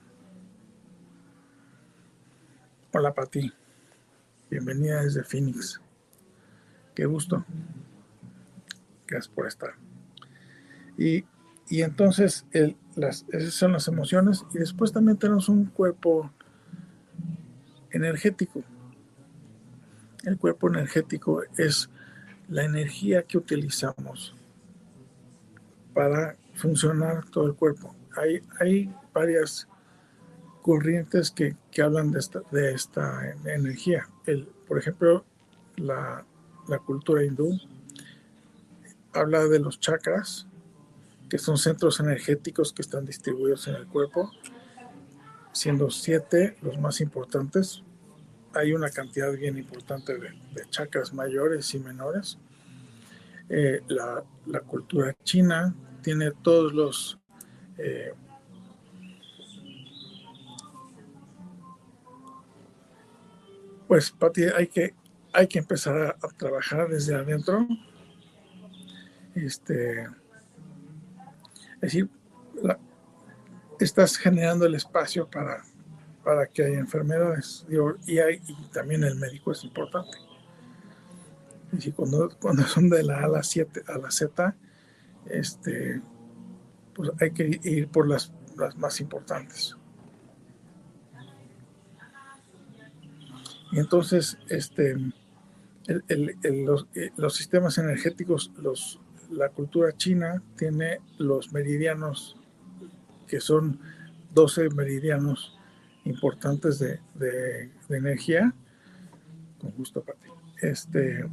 Hola 2.97 3.13
Pati, 3.13 3.51
bienvenida 4.49 5.03
desde 5.03 5.21
Phoenix. 5.21 5.81
Qué 6.93 7.05
gusto. 7.05 7.43
Gracias 9.05 9.27
por 9.27 9.47
estar. 9.47 9.71
Y, 10.97 11.25
y 11.67 11.81
entonces 11.81 12.45
el, 12.53 12.77
las, 12.95 13.25
esas 13.33 13.53
son 13.53 13.73
las 13.73 13.89
emociones 13.89 14.45
y 14.53 14.59
después 14.59 14.93
también 14.93 15.17
tenemos 15.17 15.49
un 15.49 15.65
cuerpo 15.65 16.31
energético. 17.91 18.63
El 20.23 20.37
cuerpo 20.37 20.69
energético 20.69 21.43
es 21.57 21.89
la 22.47 22.63
energía 22.63 23.23
que 23.23 23.37
utilizamos 23.37 24.33
para 25.93 26.37
funcionar 26.53 27.25
todo 27.25 27.47
el 27.47 27.55
cuerpo. 27.55 27.93
Hay, 28.15 28.41
hay 28.61 28.89
varias 29.13 29.67
corrientes 30.65 31.29
que, 31.29 31.55
que 31.69 31.83
hablan 31.83 32.09
de 32.09 32.17
esta, 32.17 32.41
de 32.49 32.73
esta 32.73 33.35
energía. 33.45 34.09
El, 34.25 34.47
por 34.67 34.79
ejemplo, 34.79 35.23
la, 35.75 36.25
la 36.67 36.79
cultura 36.79 37.23
hindú 37.23 37.55
habla 39.13 39.45
de 39.45 39.59
los 39.59 39.79
chakras, 39.79 40.47
que 41.29 41.37
son 41.37 41.59
centros 41.59 41.99
energéticos 41.99 42.73
que 42.73 42.81
están 42.81 43.05
distribuidos 43.05 43.67
en 43.67 43.75
el 43.75 43.85
cuerpo, 43.85 44.31
siendo 45.51 45.91
siete 45.91 46.57
los 46.63 46.79
más 46.79 46.99
importantes. 46.99 47.83
Hay 48.55 48.73
una 48.73 48.89
cantidad 48.89 49.31
bien 49.33 49.59
importante 49.59 50.17
de, 50.17 50.31
chakras 50.71 51.13
mayores 51.13 51.75
y 51.75 51.79
menores. 51.79 52.39
Eh, 53.49 53.83
la, 53.87 54.23
la, 54.47 54.61
cultura 54.61 55.15
china 55.23 55.75
tiene 56.01 56.31
todos 56.31 56.73
los 56.73 57.19
eh, 57.77 58.15
pues 63.87 64.11
Pati, 64.11 64.43
hay 64.43 64.67
que, 64.67 64.93
hay 65.33 65.47
que 65.47 65.59
empezar 65.59 66.17
a, 66.21 66.27
trabajar 66.29 66.89
desde 66.89 67.15
adentro. 67.15 67.67
Este, 69.35 70.03
es 71.75 71.81
decir, 71.81 72.09
estás 73.79 74.17
generando 74.17 74.65
el 74.65 74.75
espacio 74.75 75.29
para, 75.29 75.63
para 76.23 76.47
que 76.47 76.63
haya 76.63 76.79
enfermedades. 76.79 77.65
Digo, 77.67 77.95
y, 78.05 78.19
hay, 78.19 78.41
y 78.47 78.67
también 78.69 79.03
el 79.03 79.15
médico 79.15 79.51
es 79.51 79.63
importante. 79.63 80.17
Es 81.67 81.79
decir, 81.79 81.93
cuando, 81.93 82.29
cuando 82.39 82.63
son 82.63 82.89
de 82.89 83.03
la 83.03 83.19
A 83.19 83.25
a 83.25 83.27
la, 83.27 83.43
7, 83.43 83.83
a 83.87 83.97
la 83.97 84.11
Z, 84.11 84.55
este, 85.27 86.01
pues 86.93 87.11
hay 87.19 87.31
que 87.31 87.59
ir 87.63 87.89
por 87.89 88.07
las, 88.07 88.31
las 88.57 88.77
más 88.77 89.01
importantes. 89.01 89.75
Entonces, 93.75 94.37
este, 94.49 94.95
eh, 95.87 96.63
los, 97.17 97.35
sistemas 97.35 97.77
energéticos, 97.77 98.51
los, 98.57 99.01
la 99.29 99.49
cultura 99.49 99.95
china 99.95 100.41
tiene 100.55 100.99
los 101.17 101.51
meridianos, 101.51 102.37
que 103.27 103.41
son 103.41 103.79
12 104.33 104.69
meridianos 104.69 105.57
importantes 106.05 106.79
de, 106.79 107.01
de, 107.15 107.71
energía, 107.89 108.53
con 109.59 109.71
gusto 109.71 110.01
para 110.01 110.19
ti, 110.19 110.29
este, 110.61 111.25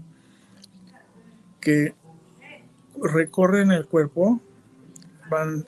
que 1.61 1.95
recorren 3.01 3.71
el 3.71 3.87
cuerpo, 3.87 4.41
van 5.31 5.65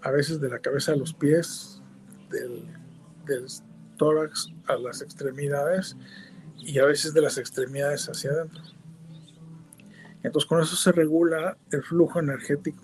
a 0.00 0.10
veces 0.10 0.40
de 0.40 0.48
la 0.48 0.60
cabeza 0.60 0.92
a 0.92 0.96
los 0.96 1.12
pies, 1.12 1.82
del 2.30 2.64
tórax 3.96 4.48
a 4.66 4.76
las 4.76 5.02
extremidades 5.02 5.96
y 6.58 6.78
a 6.78 6.86
veces 6.86 7.14
de 7.14 7.22
las 7.22 7.38
extremidades 7.38 8.08
hacia 8.08 8.30
adentro. 8.30 8.62
Entonces 10.22 10.48
con 10.48 10.60
eso 10.60 10.76
se 10.76 10.92
regula 10.92 11.56
el 11.70 11.82
flujo 11.82 12.18
energético. 12.18 12.82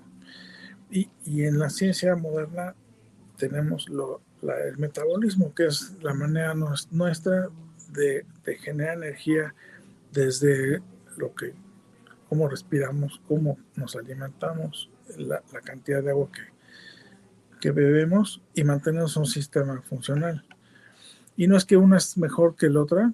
Y, 0.91 1.09
y 1.25 1.45
en 1.45 1.59
la 1.59 1.71
ciencia 1.71 2.15
moderna 2.17 2.75
tenemos 3.37 3.89
lo, 3.89 4.21
la, 4.43 4.59
el 4.61 4.79
metabolismo, 4.79 5.55
que 5.55 5.67
es 5.67 5.95
la 6.03 6.15
manera 6.15 6.55
nuestra 6.91 7.49
de, 7.93 8.27
de 8.45 8.59
generar 8.59 8.99
energía 8.99 9.55
desde 10.13 10.83
lo 11.17 11.35
que 11.35 11.55
cómo 12.29 12.49
respiramos, 12.49 13.21
cómo 13.29 13.59
nos 13.77 13.95
alimentamos, 13.95 14.91
la, 15.19 15.43
cantidad 15.65 16.03
de 16.03 16.11
agua 16.13 16.31
que, 16.33 16.41
que, 17.61 17.71
bebemos 17.73 18.41
y 18.55 18.65
mantenemos 18.65 19.19
un 19.19 19.27
sistema 19.27 19.83
funcional. 19.83 20.43
Y 21.37 21.47
no 21.47 21.57
es 21.57 21.65
que 21.65 21.77
una 21.77 21.97
es 21.97 22.17
mejor 22.19 22.57
que 22.57 22.69
la 22.69 22.83
otra, 22.83 23.13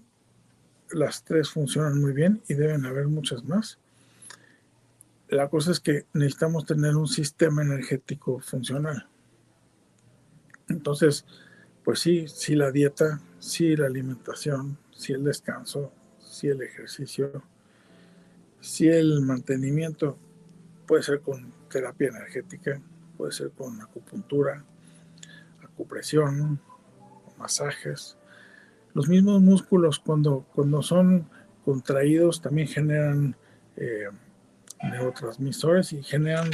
las 0.91 1.25
tres 1.25 1.51
funcionan 1.51 2.01
muy 2.01 2.13
bien 2.13 2.43
y 2.49 2.55
deben 2.55 2.85
haber 2.87 3.09
muchas 3.09 3.45
más. 3.45 3.79
La 5.29 5.49
cosa 5.49 5.73
es 5.73 5.81
que 5.81 6.07
necesitamos 6.15 6.65
tener 6.65 6.97
un 6.97 7.07
sistema 7.07 7.63
energético 7.63 8.41
funcional. 8.41 9.07
Entonces, 10.69 11.25
pues 11.85 12.01
sí, 12.01 12.27
sí 12.29 12.55
la 12.55 12.71
dieta, 12.71 13.21
sí 13.39 13.77
la 13.77 13.87
alimentación, 13.87 14.79
sí 14.95 15.13
el 15.13 15.25
descanso, 15.25 15.93
sí 16.19 16.49
el 16.49 16.63
ejercicio, 16.63 17.43
si 18.61 18.89
el 18.89 19.23
mantenimiento 19.23 20.19
puede 20.87 21.03
ser 21.03 21.21
con 21.21 21.53
terapia 21.71 22.09
energética, 22.09 22.81
puede 23.17 23.33
ser 23.33 23.51
con 23.51 23.81
acupuntura, 23.81 24.65
acupresión, 25.63 26.61
masajes. 27.39 28.17
Los 28.95 29.09
mismos 29.09 29.41
músculos 29.41 29.99
cuando, 29.99 30.47
cuando 30.55 30.83
son 30.83 31.29
contraídos 31.65 32.41
también 32.41 32.69
generan 32.69 33.37
eh, 33.77 34.09
neurotransmisores 34.83 35.93
y 35.93 36.03
generan 36.03 36.51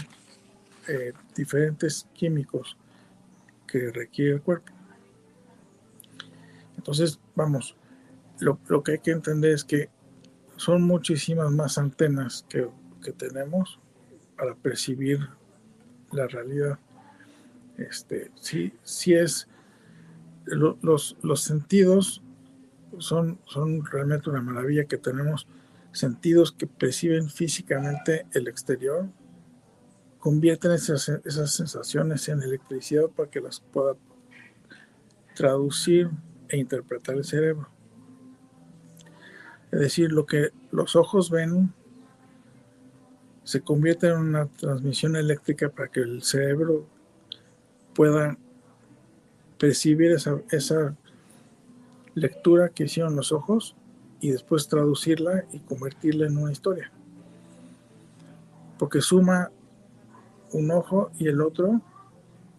eh, 0.89 1.13
diferentes 1.35 2.09
químicos 2.13 2.77
que 3.67 3.91
requiere 3.91 4.35
el 4.35 4.43
cuerpo. 4.43 4.73
Entonces, 6.77 7.19
vamos, 7.35 7.77
lo, 8.41 8.59
lo 8.69 8.83
que 8.83 8.93
hay 8.93 8.99
que 8.99 9.13
entender 9.13 9.53
es 9.53 9.65
que 9.65 9.89
son 10.57 10.83
muchísimas 10.83 11.51
más 11.51 11.79
antenas 11.79 12.45
que, 12.49 12.69
que 13.03 13.13
tenemos 13.13 13.79
para 14.37 14.55
percibir 14.55 15.21
la 16.13 16.27
realidad. 16.27 16.79
Este, 17.77 18.31
sí, 18.37 18.73
sí 18.83 19.15
es, 19.15 19.49
los, 20.47 21.17
los 21.23 21.41
sentidos 21.41 22.23
son, 22.99 23.39
son 23.47 23.85
realmente 23.85 24.31
una 24.31 24.43
maravilla 24.43 24.85
que 24.85 24.99
tenemos 24.99 25.47
sentidos 25.93 26.53
que 26.53 26.67
perciben 26.67 27.29
físicamente 27.29 28.27
el 28.33 28.49
exterior, 28.49 29.09
convierten 30.19 30.73
esas, 30.73 31.09
esas 31.09 31.53
sensaciones 31.53 32.29
en 32.29 32.43
electricidad 32.43 33.09
para 33.09 33.31
que 33.31 33.41
las 33.41 33.61
pueda 33.61 33.95
traducir 35.35 36.11
e 36.49 36.59
interpretar 36.59 37.17
el 37.17 37.25
cerebro. 37.25 37.69
Es 39.71 39.81
decir, 39.81 40.13
lo 40.13 40.25
que 40.27 40.51
los 40.71 40.97
ojos 40.97 41.31
ven 41.31 41.73
se 43.43 43.61
convierte 43.61 44.09
en 44.09 44.19
una 44.19 44.47
transmisión 44.47 45.17
eléctrica 45.17 45.69
para 45.69 45.89
que 45.89 46.01
el 46.01 46.23
cerebro 46.23 46.87
pueda 47.95 48.39
percibir 49.59 50.13
esa, 50.13 50.41
esa 50.51 50.97
lectura 52.15 52.69
que 52.69 52.85
hicieron 52.85 53.17
los 53.17 53.33
ojos 53.33 53.77
y 54.21 54.31
después 54.31 54.69
traducirla 54.69 55.45
y 55.53 55.61
convertirla 55.61 56.27
en 56.27 56.37
una 56.39 56.53
historia. 56.53 56.91
porque 58.79 59.01
suma 59.01 59.51
un 60.53 60.71
ojo 60.71 61.11
y 61.19 61.29
el 61.29 61.41
otro 61.41 61.81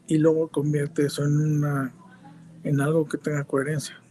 y 0.07 0.17
luego 0.17 0.47
convierte 0.47 1.05
eso 1.05 1.23
en 1.23 1.39
una 1.39 1.93
en 2.63 2.81
algo 2.81 3.07
que 3.07 3.17
tenga 3.17 3.43
coherencia. 3.43 4.01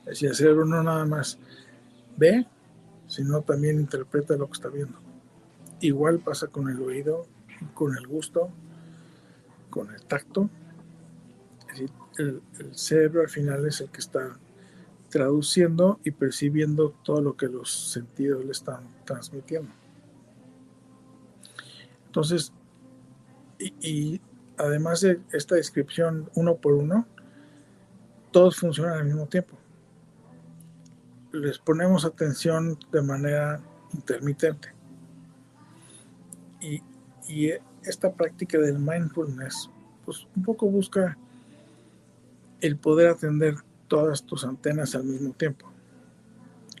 Es 0.00 0.06
decir, 0.06 0.28
el 0.28 0.34
cerebro 0.34 0.64
no 0.66 0.82
nada 0.82 1.06
más 1.06 1.38
ve, 2.16 2.46
sino 3.06 3.40
también 3.40 3.80
interpreta 3.80 4.36
lo 4.36 4.46
que 4.46 4.52
está 4.52 4.68
viendo. 4.68 4.98
Igual 5.80 6.18
pasa 6.18 6.48
con 6.48 6.68
el 6.68 6.80
oído, 6.82 7.26
con 7.72 7.96
el 7.96 8.06
gusto, 8.06 8.50
con 9.70 9.92
el 9.94 10.02
tacto. 10.02 10.50
El, 12.18 12.42
cerebro 12.72 13.22
al 13.22 13.28
final 13.28 13.66
es 13.66 13.80
el 13.80 13.90
que 13.90 14.00
está 14.00 14.38
traduciendo 15.08 16.00
y 16.04 16.10
percibiendo 16.10 16.90
todo 17.02 17.20
lo 17.20 17.36
que 17.36 17.46
los 17.46 17.92
sentidos 17.92 18.44
le 18.44 18.52
están 18.52 18.86
transmitiendo. 19.04 19.72
Entonces, 22.06 22.52
y, 23.58 24.20
además 24.58 25.00
de 25.00 25.20
esta 25.32 25.54
descripción 25.54 26.30
uno 26.34 26.56
por 26.56 26.74
uno, 26.74 27.06
todos 28.30 28.56
funcionan 28.56 28.98
al 28.98 29.04
mismo 29.04 29.26
tiempo. 29.26 29.56
Les 31.32 31.58
ponemos 31.58 32.04
atención 32.04 32.78
de 32.90 33.02
manera 33.02 33.60
intermitente. 33.94 34.68
Y, 36.60 36.82
y 37.28 37.50
esta 37.84 38.12
práctica 38.12 38.58
del 38.58 38.78
mindfulness, 38.78 39.70
pues 40.04 40.26
un 40.36 40.42
poco 40.42 40.66
busca 40.66 41.16
el 42.62 42.78
poder 42.78 43.08
atender 43.08 43.56
todas 43.88 44.24
tus 44.24 44.44
antenas 44.44 44.94
al 44.94 45.04
mismo 45.04 45.32
tiempo. 45.32 45.70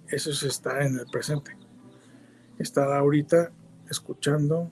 Eso 0.08 0.30
es 0.30 0.42
estar 0.44 0.80
en 0.80 0.96
el 0.96 1.06
presente. 1.06 1.56
Estar 2.58 2.90
ahorita 2.92 3.52
escuchando, 3.90 4.70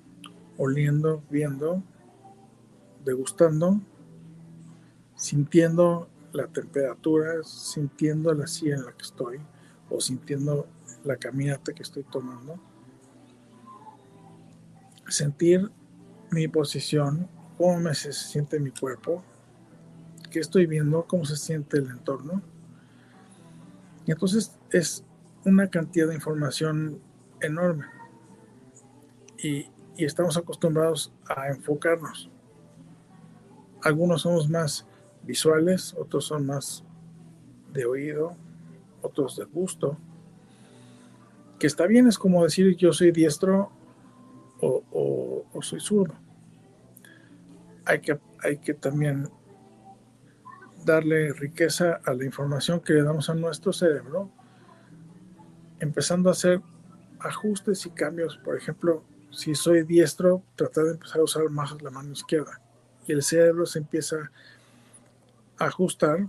oliendo, 0.56 1.22
viendo, 1.28 1.82
degustando, 3.04 3.80
sintiendo 5.16 6.08
la 6.32 6.46
temperatura, 6.46 7.42
sintiendo 7.42 8.32
la 8.32 8.46
silla 8.46 8.76
en 8.76 8.84
la 8.84 8.92
que 8.92 9.02
estoy 9.02 9.40
o 9.90 10.00
sintiendo 10.00 10.68
la 11.04 11.16
caminata 11.16 11.72
que 11.72 11.82
estoy 11.82 12.04
tomando. 12.04 12.60
Sentir 15.08 15.68
mi 16.30 16.46
posición, 16.46 17.28
cómo 17.58 17.80
me 17.80 17.94
se 17.96 18.12
siente 18.12 18.60
mi 18.60 18.70
cuerpo, 18.70 19.24
qué 20.30 20.40
estoy 20.40 20.66
viendo, 20.66 21.04
cómo 21.06 21.24
se 21.24 21.36
siente 21.36 21.78
el 21.78 21.90
entorno. 21.90 22.42
Y 24.06 24.12
entonces 24.12 24.58
es 24.70 25.04
una 25.44 25.68
cantidad 25.68 26.08
de 26.08 26.14
información 26.14 27.00
enorme. 27.40 27.86
Y, 29.38 29.68
y 29.96 30.04
estamos 30.04 30.36
acostumbrados 30.36 31.12
a 31.28 31.48
enfocarnos. 31.48 32.30
Algunos 33.82 34.22
somos 34.22 34.48
más 34.48 34.86
visuales, 35.22 35.94
otros 35.98 36.26
son 36.26 36.46
más 36.46 36.84
de 37.72 37.84
oído, 37.84 38.36
otros 39.02 39.36
de 39.36 39.44
gusto. 39.44 39.98
Que 41.58 41.66
está 41.66 41.86
bien, 41.86 42.06
es 42.06 42.18
como 42.18 42.42
decir 42.42 42.76
yo 42.76 42.92
soy 42.92 43.12
diestro 43.12 43.70
o, 44.60 45.44
soy 45.62 45.80
zurdo. 45.80 46.14
Hay 47.84 48.00
que, 48.00 48.18
hay 48.42 48.58
que 48.58 48.72
también 48.74 49.28
darle 50.84 51.32
riqueza 51.32 52.00
a 52.04 52.14
la 52.14 52.24
información 52.24 52.80
que 52.80 52.94
le 52.94 53.02
damos 53.02 53.28
a 53.30 53.34
nuestro 53.34 53.72
cerebro, 53.72 54.30
empezando 55.78 56.28
a 56.28 56.32
hacer 56.32 56.60
ajustes 57.20 57.86
y 57.86 57.90
cambios. 57.90 58.38
Por 58.38 58.56
ejemplo, 58.56 59.04
si 59.30 59.54
soy 59.54 59.82
diestro, 59.84 60.42
tratar 60.56 60.84
de 60.84 60.90
empezar 60.92 61.20
a 61.20 61.24
usar 61.24 61.48
más 61.50 61.80
la 61.82 61.90
mano 61.90 62.12
izquierda. 62.12 62.60
Y 63.06 63.12
el 63.12 63.22
cerebro 63.22 63.66
se 63.66 63.78
empieza 63.78 64.30
a 65.58 65.64
ajustar 65.66 66.26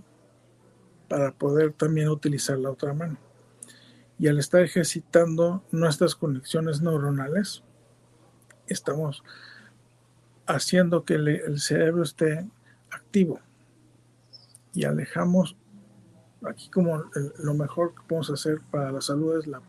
para 1.08 1.32
poder 1.32 1.72
también 1.72 2.08
utilizar 2.08 2.58
la 2.58 2.70
otra 2.70 2.94
mano. 2.94 3.18
Y 4.18 4.28
al 4.28 4.38
estar 4.38 4.62
ejercitando 4.62 5.64
nuestras 5.70 6.14
conexiones 6.14 6.80
neuronales, 6.80 7.64
estamos 8.66 9.22
haciendo 10.46 11.04
que 11.04 11.14
el 11.14 11.60
cerebro 11.60 12.02
esté 12.02 12.46
activo 12.90 13.40
y 14.74 14.84
alejamos, 14.84 15.56
aquí 16.48 16.70
como 16.70 17.04
lo 17.38 17.54
mejor 17.54 17.94
que 17.94 18.02
podemos 18.08 18.30
hacer 18.30 18.60
para 18.70 18.90
la 18.90 19.00
salud 19.00 19.38
es 19.38 19.46
la, 19.46 19.62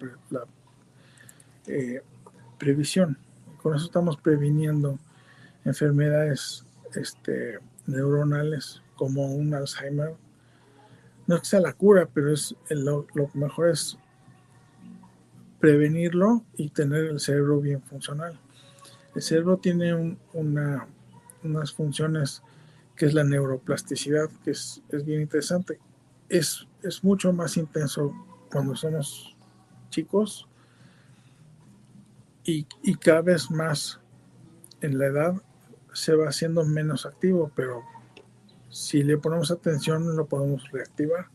eh, 1.68 2.02
previsión. 2.58 3.18
Con 3.62 3.76
eso 3.76 3.86
estamos 3.86 4.18
previniendo 4.18 4.98
enfermedades 5.66 6.66
este, 6.96 7.60
neuronales 7.86 8.82
como 8.96 9.34
un 9.34 9.54
Alzheimer. 9.54 10.16
No 11.28 11.36
es 11.36 11.42
que 11.42 11.48
sea 11.48 11.60
la 11.62 11.74
cura, 11.74 12.08
pero 12.14 12.32
es 12.32 12.56
lo, 12.70 13.08
mejor 13.34 13.70
es 13.70 13.98
prevenirlo 15.60 16.44
y 16.58 16.70
tener 16.70 17.06
el 17.06 17.20
cerebro 17.20 17.62
bien 17.62 17.82
funcional. 17.82 18.38
El 19.16 19.22
cerebro 19.22 19.58
tiene 19.58 20.18
una, 20.34 20.88
unas 21.44 21.72
funciones 21.72 22.42
que 22.96 23.06
es 23.06 23.14
la 23.14 23.24
neuroplasticidad, 23.24 24.30
que 24.44 24.52
es, 24.52 24.82
bien 25.06 25.22
interesante. 25.22 25.80
Es, 26.30 26.68
es 26.82 27.04
mucho 27.04 27.34
más 27.34 27.58
intenso 27.58 28.14
cuando 28.52 28.76
somos 28.76 29.36
chicos 29.90 30.48
y, 32.46 32.66
cada 32.98 33.22
vez 33.22 33.50
más 33.52 34.00
en 34.82 34.98
la 34.98 35.08
edad 35.08 35.36
se 35.94 36.16
va 36.16 36.28
haciendo 36.28 36.66
menos 36.66 37.06
activo, 37.06 37.52
pero 37.56 37.84
si 38.70 39.04
le 39.04 39.18
ponemos 39.18 39.52
atención 39.52 40.16
lo 40.16 40.26
podemos 40.26 40.70
reactivar. 40.72 41.28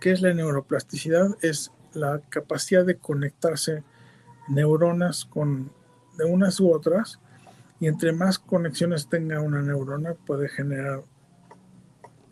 ¿Qué 0.00 0.12
es 0.12 0.22
la 0.22 0.32
neuroplasticidad? 0.32 1.36
Es 1.42 1.72
la 1.92 2.20
capacidad 2.28 2.84
de 2.84 2.96
conectarse 2.96 3.82
neuronas 4.48 5.24
con 5.24 5.72
de 6.16 6.24
unas 6.24 6.60
u 6.60 6.72
otras 6.72 7.20
y 7.80 7.88
entre 7.88 8.12
más 8.12 8.38
conexiones 8.38 9.08
tenga 9.08 9.40
una 9.40 9.60
neurona, 9.62 10.14
puede 10.14 10.48
generar 10.48 11.02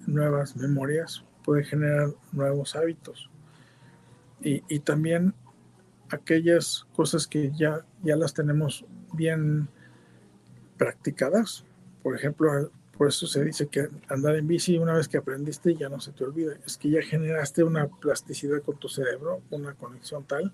nuevas 0.06 0.56
memorias, 0.56 1.24
puede 1.44 1.64
generar 1.64 2.08
nuevos 2.32 2.76
hábitos. 2.76 3.30
Y, 4.40 4.80
también 4.80 5.34
aquellas 6.10 6.86
cosas 6.94 7.26
que 7.26 7.50
ya, 7.52 7.86
ya 8.02 8.14
las 8.14 8.34
tenemos 8.34 8.84
bien 9.14 9.68
practicadas. 10.76 11.64
Por 12.02 12.14
ejemplo, 12.14 12.70
por 12.98 13.08
eso 13.08 13.26
se 13.26 13.42
dice 13.42 13.68
que 13.68 13.88
andar 14.08 14.36
en 14.36 14.46
bici 14.46 14.76
una 14.76 14.92
vez 14.92 15.08
que 15.08 15.16
aprendiste 15.16 15.74
ya 15.74 15.88
no 15.88 16.00
se 16.00 16.12
te 16.12 16.24
olvida. 16.24 16.56
Es 16.66 16.76
que 16.76 16.90
ya 16.90 17.00
generaste 17.00 17.64
una 17.64 17.88
plasticidad 17.88 18.60
con 18.60 18.76
tu 18.76 18.88
cerebro, 18.88 19.40
una 19.50 19.72
conexión 19.74 20.24
tal 20.24 20.52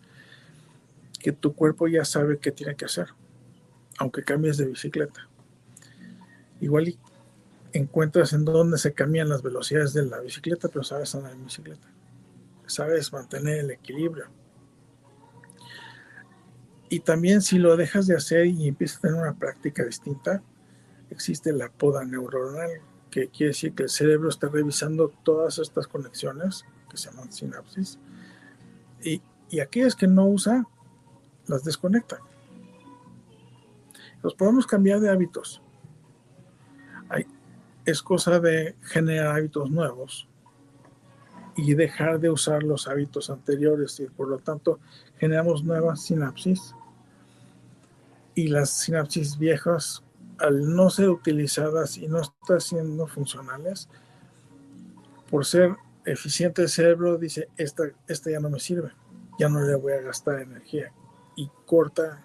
que 1.18 1.32
tu 1.32 1.52
cuerpo 1.52 1.88
ya 1.88 2.04
sabe 2.04 2.38
qué 2.38 2.52
tiene 2.52 2.76
que 2.76 2.86
hacer 2.86 3.08
aunque 4.00 4.24
cambies 4.24 4.56
de 4.56 4.64
bicicleta. 4.64 5.28
Igual 6.58 6.96
encuentras 7.72 8.32
en 8.32 8.46
dónde 8.46 8.78
se 8.78 8.94
cambian 8.94 9.28
las 9.28 9.42
velocidades 9.42 9.92
de 9.92 10.06
la 10.06 10.20
bicicleta, 10.20 10.68
pero 10.68 10.82
sabes 10.82 11.14
andar 11.14 11.32
en 11.32 11.44
bicicleta. 11.44 11.86
Sabes 12.66 13.12
mantener 13.12 13.58
el 13.58 13.70
equilibrio. 13.70 14.24
Y 16.88 17.00
también 17.00 17.42
si 17.42 17.58
lo 17.58 17.76
dejas 17.76 18.06
de 18.06 18.16
hacer 18.16 18.46
y 18.46 18.68
empiezas 18.68 18.98
a 18.98 19.00
tener 19.02 19.20
una 19.20 19.38
práctica 19.38 19.84
distinta, 19.84 20.42
existe 21.10 21.52
la 21.52 21.68
poda 21.70 22.02
neuronal, 22.04 22.70
que 23.10 23.28
quiere 23.28 23.48
decir 23.48 23.74
que 23.74 23.82
el 23.82 23.90
cerebro 23.90 24.30
está 24.30 24.48
revisando 24.48 25.12
todas 25.22 25.58
estas 25.58 25.86
conexiones, 25.86 26.64
que 26.88 26.96
se 26.96 27.10
llaman 27.10 27.30
sinapsis, 27.32 27.98
y, 29.02 29.20
aquellas 29.60 29.94
que 29.94 30.06
no 30.06 30.26
usa, 30.26 30.64
las 31.46 31.64
desconecta. 31.64 32.20
Los 34.22 34.34
podemos 34.34 34.66
cambiar 34.66 35.00
de 35.00 35.10
hábitos. 35.10 35.62
es 37.86 38.02
cosa 38.02 38.38
de 38.38 38.76
generar 38.82 39.36
hábitos 39.36 39.70
nuevos 39.70 40.28
y 41.56 41.74
dejar 41.74 42.20
de 42.20 42.30
usar 42.30 42.62
los 42.62 42.86
hábitos 42.86 43.30
anteriores 43.30 43.98
y 44.00 44.06
por 44.06 44.28
lo 44.28 44.38
tanto 44.38 44.78
generamos 45.18 45.64
nuevas 45.64 46.02
sinapsis 46.02 46.74
y 48.34 48.48
las 48.48 48.70
sinapsis 48.70 49.38
viejas 49.38 50.04
al 50.38 50.74
no 50.74 50.90
ser 50.90 51.10
utilizadas 51.10 51.96
y 51.96 52.06
no 52.06 52.20
estar 52.20 52.60
siendo 52.60 53.06
funcionales 53.06 53.88
por 55.28 55.44
ser 55.44 55.76
eficiente 56.04 56.62
el 56.62 56.68
cerebro 56.68 57.18
dice 57.18 57.48
esta, 57.56 57.84
esta 58.06 58.30
ya 58.30 58.40
no 58.40 58.50
me 58.50 58.60
sirve 58.60 58.92
ya 59.38 59.48
no 59.48 59.60
le 59.60 59.74
voy 59.74 59.92
a 59.94 60.02
gastar 60.02 60.40
energía 60.40 60.92
y 61.34 61.50
corta 61.66 62.24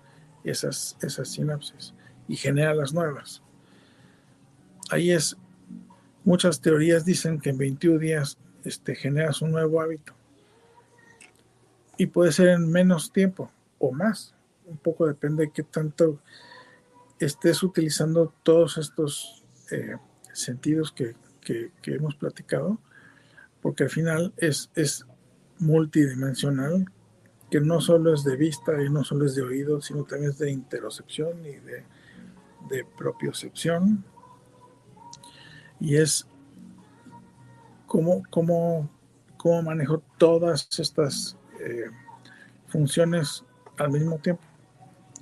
esas, 0.49 0.97
esas 1.01 1.29
sinapsis 1.29 1.93
y 2.27 2.35
genera 2.35 2.73
las 2.73 2.93
nuevas. 2.93 3.41
Ahí 4.89 5.11
es, 5.11 5.37
muchas 6.23 6.61
teorías 6.61 7.05
dicen 7.05 7.39
que 7.39 7.49
en 7.49 7.57
21 7.57 7.99
días 7.99 8.37
este, 8.63 8.95
generas 8.95 9.41
un 9.41 9.51
nuevo 9.51 9.81
hábito. 9.81 10.13
Y 11.97 12.07
puede 12.07 12.31
ser 12.31 12.49
en 12.49 12.69
menos 12.69 13.11
tiempo 13.11 13.51
o 13.79 13.91
más. 13.91 14.33
un 14.65 14.77
poco 14.77 15.05
depende 15.05 15.45
de 15.45 15.51
qué 15.51 15.61
tanto 15.61 16.19
estés 17.19 17.61
utilizando 17.63 18.33
todos 18.43 18.77
estos 18.77 19.43
eh, 19.71 19.95
sentidos 20.33 20.91
que, 20.91 21.15
hemos 21.85 22.15
platicado, 22.15 22.79
porque 23.61 23.83
al 23.83 23.89
final 23.91 24.33
es, 24.37 24.71
es 24.73 25.05
multidimensional, 25.59 26.85
que 27.55 27.61
no 27.61 27.79
solo 27.79 28.13
es 28.13 28.25
de 28.25 28.35
vista 28.35 28.83
y 28.83 28.89
no 28.89 29.05
solo 29.05 29.25
es 29.25 29.33
de 29.33 29.41
oído, 29.41 29.79
sino 29.79 30.03
también 30.03 30.31
es 30.31 30.37
de 30.39 30.51
interocepción 30.51 31.39
y 31.45 31.53
de, 31.53 31.85
de 32.69 32.85
propiocepción. 32.97 34.03
Y 35.79 35.95
es 35.95 36.27
cómo, 37.85 38.23
cómo, 38.29 38.89
cómo 39.37 39.61
manejo 39.61 40.03
todas 40.17 40.67
estas 40.77 41.37
eh, 41.61 41.85
funciones 42.67 43.45
al 43.77 43.91
mismo 43.91 44.17
tiempo. 44.17 44.43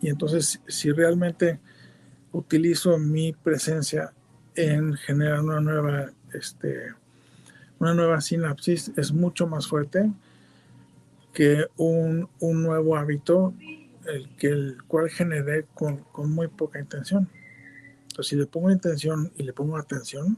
Y 0.02 0.10
entonces, 0.10 0.60
si 0.68 0.92
realmente 0.92 1.60
utilizo 2.32 2.98
mi 2.98 3.34
presencia 3.34 4.12
en 4.56 4.96
generar 4.96 5.42
una 5.42 5.60
nueva, 5.60 6.10
este, 6.34 6.96
una 7.78 7.94
nueva 7.94 8.22
sinapsis, 8.22 8.92
es 8.98 9.12
mucho 9.12 9.46
más 9.46 9.68
fuerte 9.68 10.12
que 11.34 11.66
un, 11.78 12.30
nuevo 12.40 12.96
hábito, 12.96 13.54
el, 14.06 14.36
que 14.38 14.48
el 14.48 14.84
cual 14.88 15.10
generé 15.10 15.66
con, 15.74 15.98
con 16.12 16.32
muy 16.32 16.48
poca 16.48 16.80
intención. 16.80 17.30
Entonces, 18.04 18.28
si 18.28 18.36
le 18.36 18.46
pongo 18.46 18.72
intención 18.72 19.32
y 19.36 19.44
le 19.44 19.54
pongo 19.54 19.78
atención, 19.78 20.38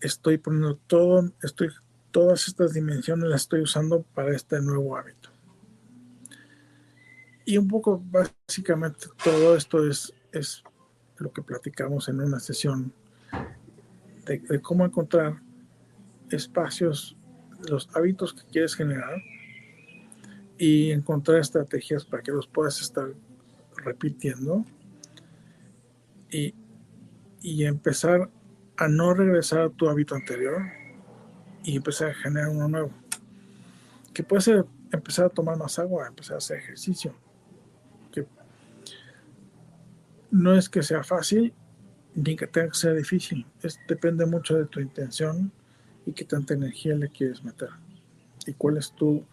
estoy 0.00 0.38
poniendo 0.38 0.76
todo, 0.86 1.32
estoy, 1.42 1.70
todas 2.10 2.46
estas 2.48 2.74
dimensiones 2.74 3.28
las 3.28 3.42
estoy 3.42 3.62
usando 3.62 4.02
para 4.02 4.34
este 4.34 4.60
nuevo 4.60 4.96
hábito. 4.96 5.30
Y 7.46 7.58
un 7.58 7.68
poco 7.68 8.02
básicamente 8.10 9.06
todo 9.22 9.56
esto 9.56 9.86
es, 9.88 10.12
es 10.32 10.62
lo 11.18 11.32
que 11.32 11.42
platicamos 11.42 12.08
en 12.08 12.20
una 12.20 12.40
sesión 12.40 12.92
de, 14.24 14.60
cómo 14.62 14.84
encontrar 14.84 15.40
espacios, 16.30 17.16
los 17.68 17.88
hábitos 17.94 18.32
que 18.32 18.42
quieres 18.50 18.74
generar 18.74 19.22
y 20.58 20.90
encontrar 20.90 21.40
estrategias 21.40 22.04
para 22.04 22.22
que 22.22 22.32
los 22.32 22.46
puedas 22.46 22.80
estar 22.80 23.08
repitiendo 23.76 24.64
y, 26.30 26.54
y 27.42 27.64
empezar 27.64 28.30
a 28.76 28.88
no 28.88 29.14
regresar 29.14 29.60
a 29.62 29.70
tu 29.70 29.88
hábito 29.88 30.14
anterior 30.14 30.62
y 31.62 31.76
empezar 31.76 32.10
a 32.10 32.14
generar 32.14 32.50
uno 32.50 32.68
nuevo. 32.68 32.90
Que 34.12 34.22
puede 34.22 34.42
ser 34.42 34.64
empezar 34.92 35.26
a 35.26 35.28
tomar 35.28 35.56
más 35.56 35.78
agua, 35.78 36.06
empezar 36.06 36.34
a 36.34 36.38
hacer 36.38 36.58
ejercicio, 36.58 37.14
no 40.34 40.52
es 40.56 40.68
que 40.68 40.82
sea 40.82 41.04
fácil 41.04 41.54
ni 42.16 42.34
que 42.34 42.48
tenga 42.48 42.68
que 42.68 42.74
ser 42.74 42.96
difícil. 42.96 43.46
Es, 43.62 43.78
depende 43.86 44.26
mucho 44.26 44.56
de 44.56 44.66
tu 44.66 44.80
intención 44.80 45.52
y 46.06 46.12
qué 46.12 46.24
tanta 46.24 46.54
energía 46.54 46.94
le 46.94 47.08
quieres 47.08 47.44
meter. 47.44 47.70
Y 48.46 48.52
cuál 48.52 48.76
es 48.76 48.92
tu, 48.92 49.24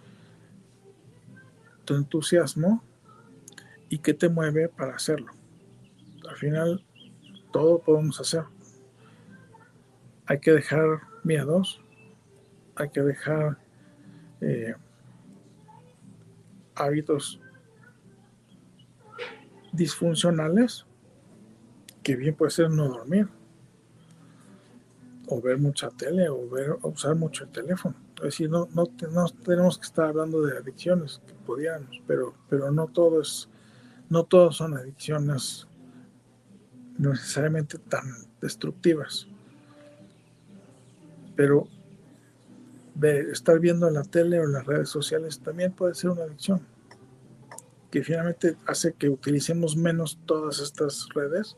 tu 1.85 1.95
entusiasmo 1.95 2.83
y 3.89 3.99
qué 3.99 4.13
te 4.13 4.29
mueve 4.29 4.69
para 4.69 4.95
hacerlo. 4.95 5.33
Al 6.29 6.35
final, 6.35 6.85
todo 7.51 7.79
podemos 7.79 8.19
hacer. 8.19 8.43
Hay 10.25 10.39
que 10.39 10.51
dejar 10.51 11.01
miedos, 11.23 11.81
hay 12.75 12.89
que 12.89 13.01
dejar 13.01 13.57
eh, 14.39 14.73
hábitos 16.75 17.41
disfuncionales 19.73 20.85
que 22.03 22.15
bien 22.15 22.35
puede 22.35 22.51
ser 22.51 22.69
no 22.69 22.87
dormir, 22.87 23.29
o 25.31 25.41
ver 25.41 25.57
mucha 25.57 25.89
tele, 25.89 26.27
o, 26.29 26.49
ver, 26.49 26.77
usar 26.83 27.15
mucho 27.15 27.45
el 27.45 27.51
teléfono. 27.51 27.95
Es 28.17 28.23
decir, 28.23 28.49
no, 28.49 28.67
no, 28.73 28.85
tenemos 28.87 29.77
que 29.77 29.85
estar 29.85 30.09
hablando 30.09 30.41
de 30.41 30.57
adicciones, 30.57 31.21
que 31.25 31.33
podíamos, 31.33 32.01
pero, 32.05 32.33
pero 32.49 32.69
no 32.69 32.87
todo 32.87 33.21
es, 33.21 33.47
no 34.09 34.25
todos 34.25 34.57
son 34.57 34.75
adicciones 34.75 35.67
necesariamente 36.97 37.77
tan 37.77 38.03
destructivas. 38.41 39.25
Pero 41.35 41.67
estar 43.31 43.57
viendo 43.59 43.89
la 43.89 44.03
tele 44.03 44.39
o 44.41 44.47
las 44.47 44.65
redes 44.65 44.89
sociales 44.89 45.39
también 45.39 45.71
puede 45.71 45.95
ser 45.95 46.09
una 46.09 46.23
adicción, 46.23 46.61
que 47.89 48.03
finalmente 48.03 48.57
hace 48.67 48.93
que 48.93 49.09
utilicemos 49.09 49.77
menos 49.77 50.19
todas 50.25 50.59
estas 50.59 51.07
redes 51.15 51.55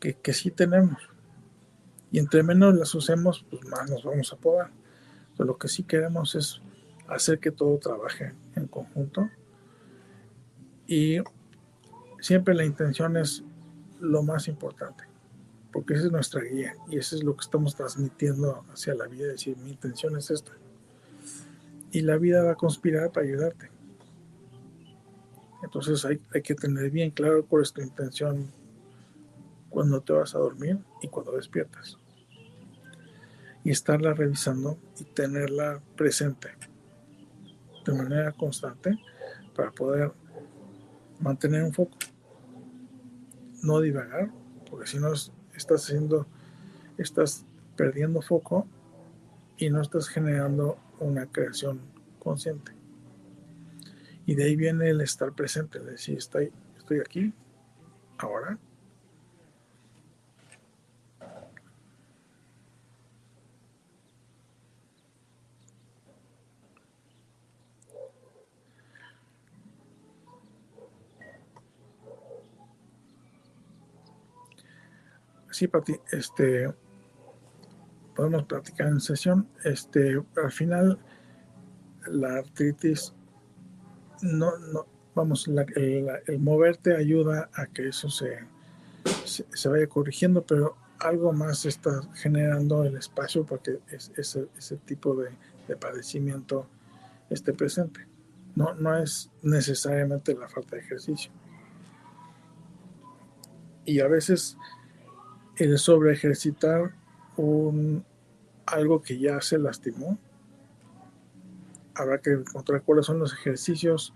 que, 0.00 0.32
sí 0.32 0.50
tenemos. 0.50 0.98
Y 2.10 2.18
entre 2.18 2.42
menos 2.42 2.74
las 2.74 2.94
usemos, 2.94 3.44
pues 3.50 3.64
más 3.66 3.90
nos 3.90 4.04
vamos 4.04 4.32
a 4.32 4.36
poder. 4.36 4.68
lo 5.38 5.58
que 5.58 5.68
sí 5.68 5.82
queremos 5.82 6.34
es 6.34 6.62
hacer 7.08 7.38
que 7.38 7.50
todo 7.50 7.78
trabaje 7.78 8.32
en 8.54 8.66
conjunto. 8.66 9.28
Y 10.86 11.18
siempre 12.20 12.54
la 12.54 12.64
intención 12.64 13.16
es 13.16 13.42
lo 14.00 14.22
más 14.22 14.48
importante, 14.48 15.04
porque 15.72 15.94
esa 15.94 16.06
es 16.06 16.12
nuestra 16.12 16.42
guía 16.42 16.74
y 16.88 16.98
eso 16.98 17.16
es 17.16 17.24
lo 17.24 17.34
que 17.34 17.42
estamos 17.42 17.74
transmitiendo 17.74 18.64
hacia 18.72 18.94
la 18.94 19.06
vida, 19.06 19.26
decir, 19.26 19.56
mi 19.56 19.70
intención 19.70 20.16
es 20.16 20.30
esta. 20.30 20.52
Y 21.90 22.02
la 22.02 22.16
vida 22.18 22.42
va 22.42 22.52
a 22.52 22.56
conspirar 22.56 23.10
para 23.10 23.26
ayudarte. 23.26 23.70
Entonces 25.62 26.04
hay 26.04 26.42
que 26.42 26.54
tener 26.54 26.90
bien 26.90 27.10
claro 27.10 27.44
cuál 27.46 27.62
es 27.62 27.72
tu 27.72 27.80
intención 27.80 28.52
cuando 29.76 30.00
te 30.00 30.14
vas 30.14 30.34
a 30.34 30.38
dormir 30.38 30.78
y 31.02 31.08
cuando 31.08 31.32
despiertas. 31.32 31.98
Y 33.62 33.70
estarla 33.72 34.14
revisando 34.14 34.78
y 34.98 35.04
tenerla 35.04 35.82
presente 35.98 36.48
de 37.84 37.92
manera 37.92 38.32
constante 38.32 38.98
para 39.54 39.70
poder 39.72 40.12
mantener 41.20 41.62
un 41.62 41.74
foco. 41.74 41.98
No 43.62 43.82
divagar, 43.82 44.30
porque 44.70 44.86
si 44.86 44.98
no 44.98 45.12
estás 45.12 45.84
haciendo, 45.84 46.26
estás 46.96 47.44
perdiendo 47.76 48.22
foco 48.22 48.66
y 49.58 49.68
no 49.68 49.82
estás 49.82 50.08
generando 50.08 50.78
una 51.00 51.26
creación 51.26 51.82
consciente. 52.18 52.72
Y 54.24 54.36
de 54.36 54.44
ahí 54.44 54.56
viene 54.56 54.88
el 54.88 55.02
estar 55.02 55.34
presente, 55.34 55.80
es 55.80 55.84
decir, 55.84 56.16
estoy, 56.16 56.50
estoy 56.78 57.00
aquí, 57.00 57.34
ahora, 58.16 58.58
sí, 75.56 75.70
este, 76.12 76.70
podemos 78.14 78.44
platicar 78.44 78.88
en 78.88 79.00
sesión. 79.00 79.48
Este, 79.64 80.22
al 80.36 80.52
final, 80.52 80.98
la 82.06 82.36
artritis, 82.36 83.14
no, 84.20 84.58
no, 84.58 84.86
vamos, 85.14 85.48
el, 85.48 86.38
moverte 86.38 86.94
ayuda 86.94 87.48
a 87.54 87.66
que 87.66 87.88
eso 87.88 88.10
se, 88.10 88.38
se, 89.24 89.68
vaya 89.68 89.86
corrigiendo, 89.86 90.44
pero 90.44 90.76
algo 90.98 91.32
más 91.32 91.64
está 91.64 92.02
generando 92.14 92.84
el 92.84 92.96
espacio 92.96 93.44
para 93.46 93.62
que 93.62 93.78
ese, 93.88 94.48
ese 94.58 94.76
tipo 94.84 95.14
de, 95.14 95.30
de, 95.68 95.76
padecimiento 95.76 96.68
esté 97.30 97.54
presente. 97.54 98.06
No, 98.54 98.74
no 98.74 98.96
es 98.96 99.30
necesariamente 99.42 100.34
la 100.34 100.48
falta 100.48 100.76
de 100.76 100.82
ejercicio. 100.82 101.30
Y 103.86 104.00
a 104.00 104.08
veces 104.08 104.58
el 105.56 105.78
sobre 105.78 106.12
ejercitar 106.12 106.92
un, 107.36 108.04
algo 108.66 109.02
que 109.02 109.18
ya 109.18 109.40
se 109.40 109.58
lastimó. 109.58 110.18
Habrá 111.94 112.18
que 112.18 112.32
encontrar 112.32 112.82
cuáles 112.82 113.06
son 113.06 113.18
los 113.18 113.32
ejercicios 113.32 114.12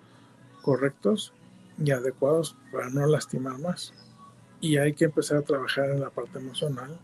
correctos 0.62 1.32
y 1.78 1.90
adecuados 1.92 2.56
para 2.70 2.90
no 2.90 3.06
lastimar 3.06 3.58
más. 3.58 3.94
Y 4.60 4.76
hay 4.76 4.92
que 4.92 5.06
empezar 5.06 5.38
a 5.38 5.42
trabajar 5.42 5.90
en 5.90 6.00
la 6.00 6.10
parte 6.10 6.38
emocional, 6.38 6.98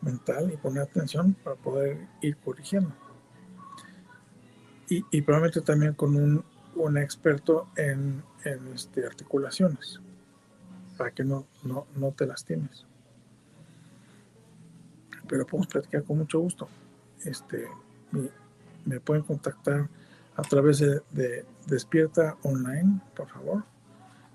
mental 0.00 0.50
y 0.50 0.56
poner 0.56 0.84
atención 0.84 1.34
para 1.44 1.56
poder 1.56 2.08
ir 2.22 2.38
corrigiendo. 2.38 2.94
Y, 4.92 5.22
probablemente 5.22 5.60
también 5.60 5.94
con 5.94 6.16
un, 6.16 6.44
un 6.74 6.98
experto 6.98 7.68
en, 7.76 8.24
en 8.42 8.72
este, 8.74 9.06
articulaciones, 9.06 10.00
para 10.96 11.12
que 11.12 11.22
no, 11.22 11.46
no, 11.62 11.86
no 11.94 12.10
te 12.10 12.26
lastimes 12.26 12.86
pero 15.30 15.46
podemos 15.46 15.68
platicar 15.68 16.02
con 16.02 16.18
mucho 16.18 16.40
gusto. 16.40 16.68
Este, 17.24 17.68
me, 18.84 18.98
pueden 18.98 19.22
contactar 19.22 19.88
a 20.34 20.42
través 20.42 20.80
de, 20.80 21.46
Despierta 21.68 22.36
Online, 22.42 23.00
por 23.14 23.28
favor. 23.28 23.64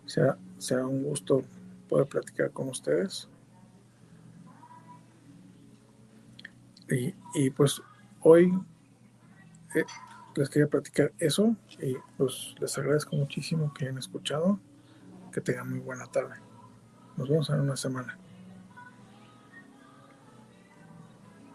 Sea, 0.06 0.38
sea 0.58 0.88
un 0.88 1.04
gusto 1.04 1.44
poder 1.90 2.08
platicar 2.08 2.52
con 2.52 2.70
ustedes. 2.70 3.28
Y, 6.88 7.50
pues 7.50 7.82
hoy 8.22 8.54
eh, 9.74 9.84
les 10.36 10.50
quería 10.50 10.68
platicar 10.68 11.12
eso 11.18 11.56
y 11.82 11.96
pues 12.16 12.56
les 12.60 12.78
agradezco 12.78 13.16
muchísimo 13.18 13.74
que 13.74 13.86
hayan 13.86 13.98
escuchado. 13.98 14.60
Que 15.34 15.42
tengan 15.42 15.70
muy 15.70 15.80
buena 15.80 16.06
tarde. 16.06 16.36
Nos 17.18 17.28
vemos 17.28 17.50
en 17.50 17.60
una 17.60 17.76
semana. 17.76 18.18